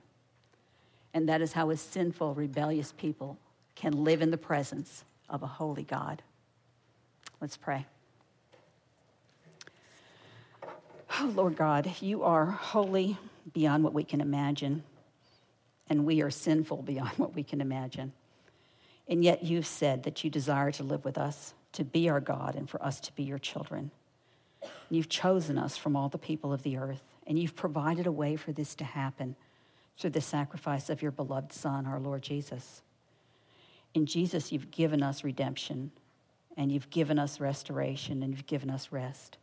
And 1.13 1.29
that 1.29 1.43
is 1.43 1.53
how 1.53 1.71
a 1.71 1.77
sinful, 1.77 2.35
rebellious 2.35 2.93
people 2.93 3.39
can 3.75 4.05
live 4.05 4.23
in 4.23 4.31
the 4.31 4.37
presence 4.37 5.05
of 5.29 5.43
a 5.43 5.47
holy 5.47 5.83
God. 5.83 6.23
Let's 7.41 7.57
pray. 7.57 7.87
Oh, 11.19 11.33
Lord 11.35 11.57
God, 11.57 11.91
you 12.01 12.23
are 12.23 12.47
holy 12.47 13.17
beyond 13.53 13.83
what 13.83 13.93
we 13.93 14.05
can 14.05 14.21
imagine, 14.21 14.85
and 15.89 16.05
we 16.05 16.23
are 16.23 16.31
sinful 16.31 16.83
beyond 16.83 17.11
what 17.17 17.35
we 17.35 17.43
can 17.43 17.61
imagine. 17.61 18.13
And 19.09 19.25
yet 19.25 19.43
you've 19.43 19.67
said 19.67 20.05
that 20.05 20.23
you 20.23 20.31
desire 20.31 20.71
to 20.73 20.85
live 20.85 21.05
with 21.05 21.19
us, 21.19 21.55
to 21.73 21.85
be 21.85 22.09
our 22.09 22.21
God, 22.21 22.55
and 22.55 22.71
for 22.71 22.83
us 22.83 23.01
to 23.01 23.13
be 23.15 23.25
your 23.25 23.39
children. 23.39 23.91
You've 24.91 25.09
chosen 25.09 25.57
us 25.57 25.77
from 25.77 25.97
all 25.97 26.09
the 26.09 26.19
people 26.19 26.53
of 26.53 26.63
the 26.63 26.77
earth, 26.77 27.03
and 27.27 27.39
you've 27.39 27.57
provided 27.57 28.07
a 28.07 28.13
way 28.13 28.37
for 28.37 28.53
this 28.53 28.75
to 28.77 28.85
happen 28.85 29.37
through 29.97 30.11
the 30.11 30.21
sacrifice 30.21 30.91
of 30.91 31.03
your 31.03 31.13
beloved 31.13 31.53
Son, 31.53 31.87
our 31.87 32.01
Lord 32.01 32.23
Jesus. 32.23 32.83
In 33.95 34.07
Jesus, 34.07 34.51
you've 34.51 34.71
given 34.71 35.03
us 35.03 35.23
redemption, 35.23 35.93
and 36.57 36.73
you've 36.73 36.91
given 36.91 37.19
us 37.19 37.41
restoration, 37.41 38.23
and 38.23 38.33
you've 38.33 38.47
given 38.47 38.71
us 38.71 38.91
rest. 38.91 39.39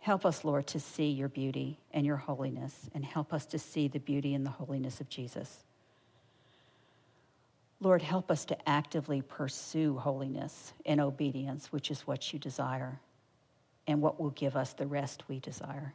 Help 0.00 0.24
us, 0.24 0.44
Lord, 0.44 0.66
to 0.68 0.80
see 0.80 1.10
your 1.10 1.28
beauty 1.28 1.78
and 1.92 2.06
your 2.06 2.16
holiness, 2.16 2.88
and 2.94 3.04
help 3.04 3.32
us 3.32 3.44
to 3.46 3.58
see 3.58 3.88
the 3.88 3.98
beauty 3.98 4.32
and 4.34 4.46
the 4.46 4.50
holiness 4.50 5.00
of 5.00 5.08
Jesus. 5.08 5.64
Lord, 7.80 8.02
help 8.02 8.30
us 8.30 8.44
to 8.46 8.68
actively 8.68 9.22
pursue 9.22 9.98
holiness 9.98 10.72
and 10.86 11.00
obedience, 11.00 11.70
which 11.70 11.90
is 11.90 12.06
what 12.06 12.32
you 12.32 12.38
desire 12.38 13.00
and 13.88 14.02
what 14.02 14.20
will 14.20 14.30
give 14.30 14.54
us 14.54 14.74
the 14.74 14.86
rest 14.86 15.24
we 15.28 15.40
desire. 15.40 15.94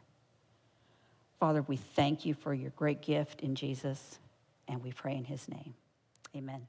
Father, 1.38 1.62
we 1.62 1.76
thank 1.76 2.26
you 2.26 2.34
for 2.34 2.52
your 2.52 2.70
great 2.70 3.00
gift 3.00 3.40
in 3.40 3.54
Jesus, 3.54 4.18
and 4.68 4.82
we 4.82 4.92
pray 4.92 5.16
in 5.16 5.24
his 5.24 5.48
name. 5.48 5.74
Amen. 6.36 6.66